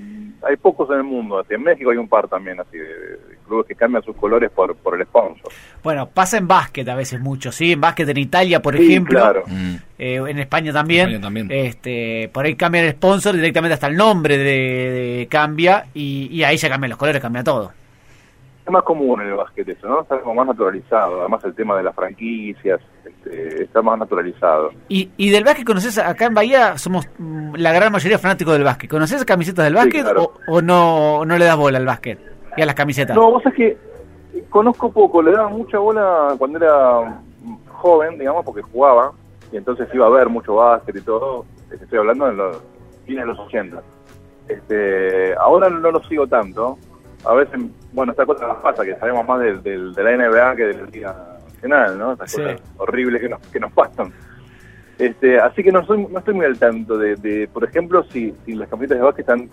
Hay 0.43 0.57
pocos 0.57 0.89
en 0.91 0.97
el 0.97 1.05
mundo, 1.05 1.45
en 1.47 1.63
México 1.63 1.91
hay 1.91 1.99
un 1.99 2.09
par 2.09 2.27
también 2.27 2.59
así 2.59 2.79
de, 2.79 3.19
clubes 3.47 3.67
que 3.67 3.75
cambian 3.75 4.03
sus 4.03 4.17
colores 4.17 4.51
por, 4.51 4.75
por 4.77 4.99
el 4.99 5.07
sponsor. 5.07 5.53
Bueno, 5.83 6.09
pasa 6.09 6.39
en 6.39 6.49
básquet 6.49 6.89
a 6.89 6.95
veces 6.95 7.21
mucho, 7.21 7.53
¿sí? 7.53 7.73
En 7.73 7.81
básquet 7.81 8.09
en 8.09 8.17
Italia, 8.17 8.63
por 8.63 8.75
ejemplo, 8.75 9.19
claro. 9.19 9.43
Mm. 9.47 9.75
Eh, 9.99 10.23
en 10.27 10.39
España 10.39 10.73
también, 10.73 11.09
España 11.09 11.21
también. 11.21 11.49
Este, 11.51 12.31
por 12.33 12.47
ahí 12.47 12.55
cambian 12.55 12.87
el 12.87 12.93
sponsor, 12.93 13.35
directamente 13.35 13.75
hasta 13.75 13.89
el 13.89 13.97
nombre 13.97 14.39
de, 14.39 15.27
cambia 15.31 15.87
y, 15.93 16.29
y 16.31 16.43
ahí 16.45 16.57
ya 16.57 16.71
cambian 16.71 16.91
los 16.91 16.99
colores, 16.99 17.21
cambia 17.21 17.45
todo 17.45 17.73
más 18.69 18.83
común 18.83 19.21
en 19.21 19.29
el 19.29 19.35
básquet 19.35 19.69
eso, 19.69 19.89
¿no? 19.89 20.03
Está 20.03 20.21
como 20.21 20.35
más 20.35 20.47
naturalizado. 20.47 21.21
Además 21.21 21.43
el 21.45 21.55
tema 21.55 21.77
de 21.77 21.83
las 21.83 21.95
franquicias 21.95 22.81
este, 23.05 23.65
está 23.65 23.83
más 23.83 23.99
naturalizado. 23.99 24.71
¿Y, 24.89 25.11
¿Y 25.17 25.31
del 25.31 25.45
básquet 25.45 25.67
conoces? 25.67 25.99
Acá 25.99 26.27
en 26.27 26.35
Bahía 26.35 26.79
somos 26.79 27.09
mm, 27.19 27.55
la 27.57 27.73
gran 27.73 27.93
mayoría 27.93 28.19
fanáticos 28.19 28.55
del 28.55 28.65
básquet. 28.65 28.91
¿Conoces 28.91 29.25
camisetas 29.25 29.65
del 29.65 29.75
básquet 29.75 30.07
o, 30.47 30.63
no, 30.63 31.25
no 31.25 31.39
le 31.39 31.45
das 31.45 31.57
bola 31.57 31.79
al 31.79 31.87
básquet 31.87 32.19
y 32.57 32.63
a 32.63 32.67
las 32.67 32.75
camisetas? 32.75 33.17
No, 33.17 33.31
vos 33.31 33.45
es 33.47 33.55
que 33.55 33.77
conozco 34.49 34.93
poco. 34.93 35.23
Le 35.23 35.33
daba 35.33 35.49
mucha 35.49 35.79
bola 35.79 36.35
cuando 36.39 36.59
era 36.59 37.23
joven, 37.69 38.19
digamos, 38.19 38.45
porque 38.45 38.63
jugaba. 38.63 39.13
Y 39.53 39.57
entonces 39.57 39.89
iba 39.93 40.07
a 40.07 40.11
ver 40.11 40.29
mucho 40.29 40.57
básquet 40.57 40.97
y 40.97 41.03
todo. 41.03 41.45
Estoy 41.71 41.99
hablando 41.99 42.29
en 42.29 42.37
los 42.37 42.59
fines 43.07 43.23
de 43.23 43.27
los 43.27 43.39
80. 43.39 43.83
Este, 44.49 45.35
ahora 45.37 45.71
no 45.71 45.91
lo 45.91 46.03
sigo 46.05 46.27
tanto 46.27 46.77
a 47.25 47.35
veces, 47.35 47.61
bueno, 47.93 48.13
esta 48.13 48.27
cosa 48.27 48.47
nos 48.47 48.59
pasa, 48.59 48.85
que 48.85 48.97
sabemos 48.97 49.27
más 49.27 49.41
de, 49.41 49.59
de, 49.59 50.03
la 50.03 50.17
NBA 50.17 50.57
que 50.57 50.65
de 50.65 50.75
la 50.75 50.87
Liga 50.87 51.39
Nacional, 51.55 51.99
¿no? 51.99 52.13
Estas 52.13 52.35
cosas 52.35 52.61
horribles 52.79 53.21
que 53.21 53.29
nos, 53.29 53.41
que 53.49 53.61
nos 53.61 53.73
pasan. 53.73 54.13
Este, 54.99 55.39
así 55.39 55.63
que 55.63 55.73
no, 55.73 55.85
soy, 55.87 56.07
no 56.07 56.19
estoy 56.19 56.35
muy 56.35 56.47
al 56.47 56.59
tanto 56.59 56.99
de, 56.99 57.49
por 57.53 57.65
ejemplo, 57.65 58.05
si, 58.05 58.35
si 58.45 58.53
las 58.53 58.69
camisetas 58.69 58.99
de 58.99 59.05
básquet 59.05 59.31
han 59.31 59.49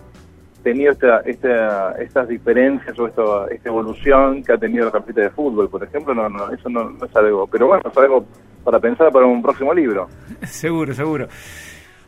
tenido 0.62 0.92
esta, 0.92 1.20
esta, 1.20 1.92
estas 1.92 2.28
diferencias 2.28 2.98
o 2.98 3.06
esta, 3.06 3.46
esta 3.50 3.68
evolución 3.68 4.42
que 4.42 4.52
ha 4.52 4.58
tenido 4.58 4.86
la 4.86 4.90
camiseta 4.90 5.22
de 5.22 5.30
fútbol, 5.30 5.70
por 5.70 5.82
ejemplo, 5.82 6.14
no, 6.14 6.28
no 6.28 6.50
eso 6.50 6.68
no, 6.68 6.90
no 6.90 7.04
es 7.04 7.16
algo, 7.16 7.46
pero 7.46 7.68
bueno, 7.68 7.82
es 7.90 7.96
algo 7.96 8.26
para 8.62 8.78
pensar 8.78 9.10
para 9.10 9.24
un 9.24 9.40
próximo 9.40 9.72
libro. 9.72 10.08
seguro, 10.46 10.92
seguro. 10.92 11.28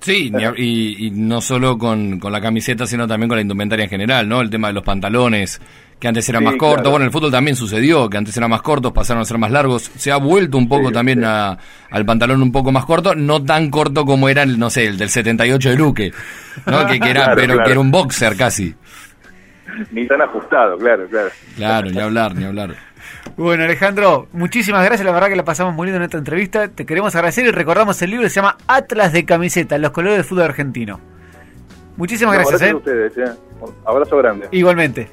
Sí, 0.00 0.32
y, 0.56 1.10
no 1.10 1.40
solo 1.40 1.76
con, 1.76 2.18
con, 2.18 2.32
la 2.32 2.40
camiseta, 2.40 2.86
sino 2.86 3.06
también 3.06 3.28
con 3.28 3.36
la 3.36 3.42
indumentaria 3.42 3.84
en 3.84 3.90
general, 3.90 4.28
¿no? 4.28 4.40
El 4.40 4.48
tema 4.48 4.68
de 4.68 4.74
los 4.74 4.82
pantalones, 4.82 5.60
que 5.98 6.08
antes 6.08 6.26
eran 6.30 6.42
más 6.42 6.56
cortos. 6.56 6.90
Bueno, 6.90 7.04
en 7.04 7.08
el 7.08 7.12
fútbol 7.12 7.30
también 7.30 7.54
sucedió, 7.54 8.08
que 8.08 8.16
antes 8.16 8.34
eran 8.36 8.48
más 8.48 8.62
cortos, 8.62 8.92
pasaron 8.92 9.20
a 9.20 9.26
ser 9.26 9.36
más 9.36 9.50
largos. 9.50 9.90
Se 9.96 10.10
ha 10.10 10.16
vuelto 10.16 10.56
un 10.56 10.68
poco 10.68 10.90
también 10.90 11.22
A, 11.24 11.58
al 11.90 12.06
pantalón 12.06 12.42
un 12.42 12.50
poco 12.50 12.72
más 12.72 12.86
corto, 12.86 13.14
no 13.14 13.44
tan 13.44 13.70
corto 13.70 14.06
como 14.06 14.28
era, 14.30 14.42
el, 14.42 14.58
no 14.58 14.70
sé, 14.70 14.86
el 14.86 14.96
del 14.96 15.10
78 15.10 15.68
de 15.68 15.76
Luque, 15.76 16.12
¿no? 16.66 16.86
que, 16.86 16.98
era, 17.08 17.34
pero 17.36 17.62
que 17.62 17.70
era 17.70 17.80
un 17.80 17.90
boxer 17.90 18.34
casi. 18.36 18.74
Ni 19.92 20.06
tan 20.06 20.22
ajustado, 20.22 20.78
claro, 20.78 21.06
claro. 21.08 21.30
Claro, 21.56 21.90
ni 21.90 22.00
hablar, 22.00 22.34
ni 22.34 22.44
hablar. 22.44 22.74
Bueno, 23.36 23.64
Alejandro, 23.64 24.28
muchísimas 24.32 24.84
gracias. 24.84 25.04
La 25.04 25.12
verdad 25.12 25.28
que 25.28 25.36
la 25.36 25.44
pasamos 25.44 25.74
muy 25.74 25.86
lindo 25.86 25.98
en 25.98 26.04
esta 26.04 26.18
entrevista. 26.18 26.68
Te 26.68 26.86
queremos 26.86 27.14
agradecer 27.14 27.46
y 27.46 27.50
recordamos 27.50 28.00
el 28.02 28.10
libro 28.10 28.28
se 28.28 28.36
llama 28.36 28.56
Atlas 28.66 29.12
de 29.12 29.24
Camiseta, 29.24 29.78
los 29.78 29.90
colores 29.90 30.18
del 30.18 30.24
fútbol 30.24 30.44
argentino. 30.44 31.00
Muchísimas 31.96 32.34
gracias. 32.34 32.62
¿eh? 32.62 32.74
ustedes, 32.74 33.18
¿eh? 33.18 33.32
Un 33.60 33.74
abrazo 33.84 34.16
grande. 34.16 34.48
Igualmente. 34.52 35.08